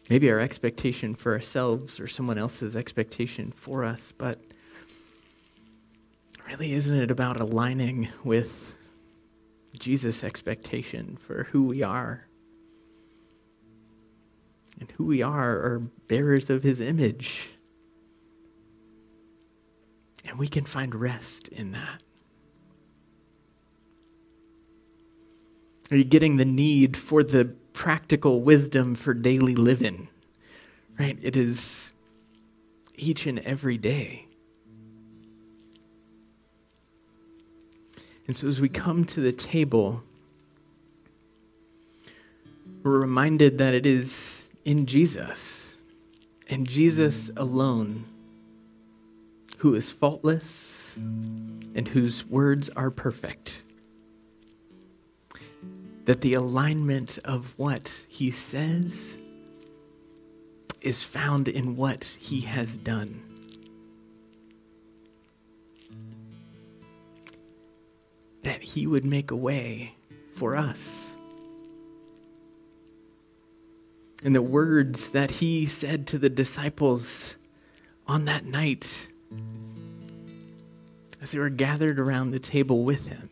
maybe 0.08 0.30
our 0.30 0.38
expectation 0.38 1.16
for 1.16 1.32
ourselves 1.32 1.98
or 1.98 2.06
someone 2.06 2.38
else's 2.38 2.76
expectation 2.76 3.50
for 3.50 3.82
us, 3.82 4.12
but 4.16 4.38
really 6.46 6.72
isn't 6.74 6.94
it 6.94 7.10
about 7.10 7.40
aligning 7.40 8.10
with 8.22 8.76
Jesus' 9.76 10.22
expectation 10.22 11.16
for 11.16 11.48
who 11.50 11.64
we 11.64 11.82
are? 11.82 12.28
And 14.78 14.88
who 14.92 15.04
we 15.04 15.20
are 15.20 15.50
are 15.50 15.82
bearers 16.06 16.48
of 16.48 16.62
his 16.62 16.78
image. 16.78 17.50
And 20.24 20.38
we 20.38 20.46
can 20.46 20.64
find 20.64 20.94
rest 20.94 21.48
in 21.48 21.72
that. 21.72 22.04
Are 25.92 25.96
you 25.96 26.04
getting 26.04 26.38
the 26.38 26.46
need 26.46 26.96
for 26.96 27.22
the 27.22 27.44
practical 27.74 28.40
wisdom 28.40 28.94
for 28.94 29.12
daily 29.12 29.54
living? 29.54 30.08
Right? 30.98 31.18
It 31.20 31.36
is 31.36 31.90
each 32.94 33.26
and 33.26 33.38
every 33.40 33.76
day. 33.76 34.26
And 38.26 38.34
so 38.34 38.48
as 38.48 38.58
we 38.58 38.70
come 38.70 39.04
to 39.04 39.20
the 39.20 39.32
table, 39.32 40.02
we're 42.82 42.98
reminded 42.98 43.58
that 43.58 43.74
it 43.74 43.84
is 43.84 44.48
in 44.64 44.86
Jesus 44.86 45.76
and 46.48 46.66
Jesus 46.66 47.30
alone 47.36 48.06
who 49.58 49.74
is 49.74 49.92
faultless 49.92 50.96
and 50.96 51.86
whose 51.88 52.24
words 52.24 52.70
are 52.70 52.90
perfect. 52.90 53.62
That 56.04 56.20
the 56.20 56.34
alignment 56.34 57.18
of 57.24 57.54
what 57.56 58.04
he 58.08 58.30
says 58.30 59.16
is 60.80 61.02
found 61.04 61.48
in 61.48 61.76
what 61.76 62.04
he 62.18 62.40
has 62.40 62.76
done. 62.76 63.22
That 68.42 68.62
he 68.62 68.86
would 68.86 69.06
make 69.06 69.30
a 69.30 69.36
way 69.36 69.94
for 70.34 70.56
us. 70.56 71.16
And 74.24 74.34
the 74.34 74.42
words 74.42 75.10
that 75.10 75.30
he 75.30 75.66
said 75.66 76.06
to 76.08 76.18
the 76.18 76.28
disciples 76.28 77.36
on 78.06 78.24
that 78.26 78.44
night 78.44 79.08
as 81.20 81.30
they 81.30 81.38
were 81.38 81.48
gathered 81.48 81.98
around 81.98 82.30
the 82.30 82.38
table 82.40 82.84
with 82.84 83.06
him. 83.06 83.30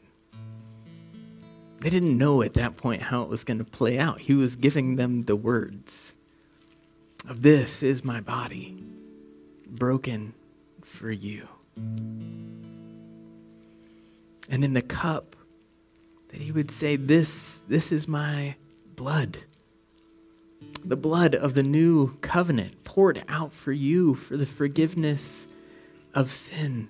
They 1.80 1.88
didn't 1.88 2.18
know 2.18 2.42
at 2.42 2.54
that 2.54 2.76
point 2.76 3.02
how 3.02 3.22
it 3.22 3.28
was 3.28 3.42
going 3.42 3.58
to 3.58 3.64
play 3.64 3.98
out. 3.98 4.20
He 4.20 4.34
was 4.34 4.54
giving 4.54 4.96
them 4.96 5.24
the 5.24 5.36
words 5.36 6.14
of 7.28 7.42
this 7.42 7.82
is 7.82 8.04
my 8.04 8.20
body 8.20 8.76
broken 9.66 10.34
for 10.82 11.10
you. 11.10 11.48
And 11.76 12.64
in 14.50 14.74
the 14.74 14.82
cup 14.82 15.36
that 16.28 16.40
he 16.40 16.52
would 16.52 16.70
say 16.70 16.96
this 16.96 17.60
this 17.68 17.92
is 17.92 18.06
my 18.06 18.56
blood. 18.94 19.38
The 20.84 20.96
blood 20.96 21.34
of 21.34 21.54
the 21.54 21.62
new 21.62 22.16
covenant 22.20 22.84
poured 22.84 23.22
out 23.28 23.52
for 23.52 23.72
you 23.72 24.14
for 24.14 24.36
the 24.36 24.46
forgiveness 24.46 25.46
of 26.14 26.30
sin 26.30 26.88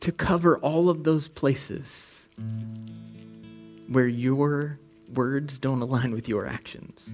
to 0.00 0.12
cover 0.12 0.58
all 0.58 0.90
of 0.90 1.04
those 1.04 1.28
places 1.28 2.28
where 3.88 4.08
your 4.08 4.76
words 5.14 5.58
don't 5.58 5.82
align 5.82 6.12
with 6.12 6.28
your 6.28 6.46
actions. 6.46 7.12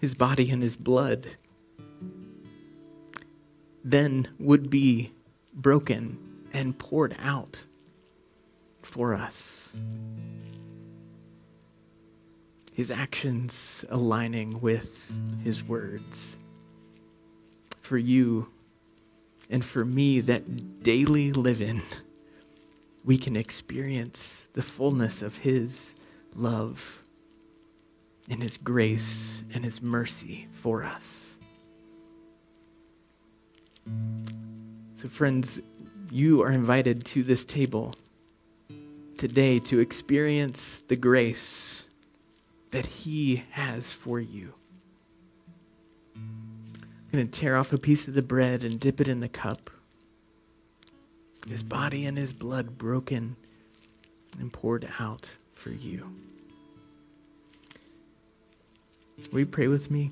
His 0.00 0.14
body 0.14 0.50
and 0.50 0.62
his 0.62 0.76
blood 0.76 1.26
then 3.84 4.28
would 4.38 4.70
be 4.70 5.12
broken 5.54 6.18
and 6.52 6.78
poured 6.78 7.16
out 7.20 7.64
for 8.82 9.14
us. 9.14 9.76
His 12.72 12.90
actions 12.90 13.84
aligning 13.90 14.60
with 14.60 15.12
his 15.44 15.62
words. 15.62 16.38
For 17.80 17.98
you 17.98 18.50
and 19.50 19.64
for 19.64 19.84
me, 19.84 20.20
that 20.20 20.82
daily 20.82 21.32
living, 21.32 21.82
we 23.04 23.18
can 23.18 23.36
experience 23.36 24.48
the 24.52 24.62
fullness 24.62 25.22
of 25.22 25.38
His 25.38 25.94
love 26.34 27.00
and 28.30 28.42
His 28.42 28.56
grace 28.56 29.42
and 29.54 29.64
His 29.64 29.82
mercy 29.82 30.48
for 30.52 30.84
us. 30.84 31.38
So, 34.94 35.08
friends, 35.08 35.60
you 36.10 36.42
are 36.42 36.52
invited 36.52 37.04
to 37.06 37.22
this 37.22 37.44
table 37.44 37.94
today 39.18 39.58
to 39.58 39.80
experience 39.80 40.82
the 40.88 40.96
grace 40.96 41.86
that 42.70 42.86
He 42.86 43.44
has 43.50 43.92
for 43.92 44.20
you 44.20 44.52
I'm 47.12 47.18
going 47.18 47.30
to 47.30 47.40
tear 47.40 47.56
off 47.56 47.74
a 47.74 47.78
piece 47.78 48.08
of 48.08 48.14
the 48.14 48.22
bread 48.22 48.64
and 48.64 48.80
dip 48.80 48.98
it 48.98 49.06
in 49.06 49.20
the 49.20 49.28
cup. 49.28 49.70
His 51.48 51.62
body 51.62 52.06
and 52.06 52.16
his 52.16 52.32
blood 52.32 52.78
broken 52.78 53.36
and 54.38 54.52
poured 54.52 54.88
out 54.98 55.28
for 55.54 55.70
you. 55.70 56.04
Will 59.30 59.40
you 59.40 59.46
pray 59.46 59.68
with 59.68 59.90
me? 59.90 60.10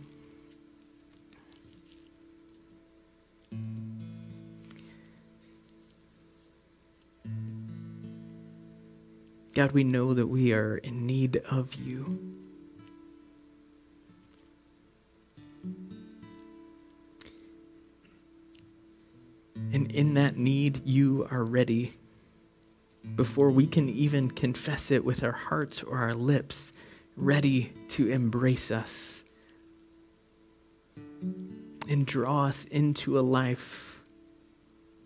God, 9.54 9.72
we 9.72 9.84
know 9.84 10.14
that 10.14 10.26
we 10.28 10.52
are 10.52 10.76
in 10.78 11.06
need 11.06 11.36
of 11.50 11.74
you. 11.74 12.39
In 19.94 20.14
that 20.14 20.36
need, 20.36 20.86
you 20.86 21.26
are 21.30 21.42
ready. 21.42 21.96
Before 23.16 23.50
we 23.50 23.66
can 23.66 23.88
even 23.88 24.30
confess 24.30 24.90
it 24.90 25.04
with 25.04 25.24
our 25.24 25.32
hearts 25.32 25.82
or 25.82 25.98
our 25.98 26.14
lips, 26.14 26.72
ready 27.16 27.72
to 27.88 28.08
embrace 28.10 28.70
us 28.70 29.24
and 31.88 32.06
draw 32.06 32.44
us 32.44 32.66
into 32.66 33.18
a 33.18 33.20
life 33.20 34.02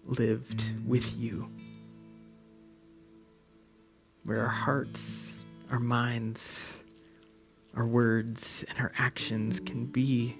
lived 0.04 0.64
with 0.86 1.16
you. 1.16 1.46
Where 4.24 4.42
our 4.42 4.48
hearts, 4.48 5.36
our 5.70 5.80
minds, 5.80 6.82
our 7.74 7.86
words, 7.86 8.64
and 8.68 8.78
our 8.78 8.92
actions 8.98 9.60
can 9.60 9.86
be 9.86 10.36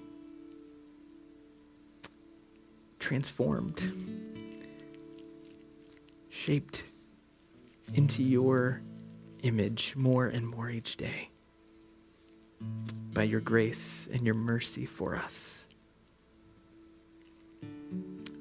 transformed, 3.05 3.93
shaped 6.31 6.85
into 7.93 8.23
your 8.23 8.81
image 9.43 9.95
more 9.95 10.29
and 10.29 10.49
more 10.49 10.71
each 10.71 10.97
day 10.97 11.29
by 13.13 13.23
your 13.23 13.43
grace 13.43 14.09
and 14.11 14.23
your 14.23 14.35
mercy 14.35 14.87
for 14.87 15.15
us. 15.17 15.67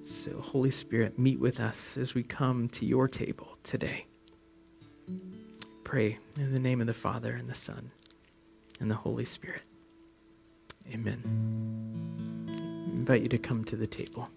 So, 0.02 0.40
Holy 0.40 0.72
Spirit, 0.72 1.20
meet 1.20 1.42
with 1.42 1.60
us 1.60 1.98
as 1.98 2.14
we 2.14 2.24
come 2.24 2.70
to 2.70 2.86
your 2.86 3.10
table 3.10 3.58
today. 3.64 4.06
Pray 5.84 6.18
in 6.38 6.54
the 6.54 6.60
name 6.60 6.80
of 6.80 6.88
the 6.88 6.94
Father, 6.94 7.34
and 7.34 7.50
the 7.50 7.56
Son, 7.56 7.92
and 8.80 8.90
the 8.90 8.96
Holy 8.96 9.26
Spirit. 9.26 9.64
Amen. 10.90 11.22
I 12.48 12.96
invite 12.96 13.24
you 13.24 13.28
to 13.28 13.38
come 13.38 13.66
to 13.66 13.76
the 13.76 13.86
table. 13.86 14.30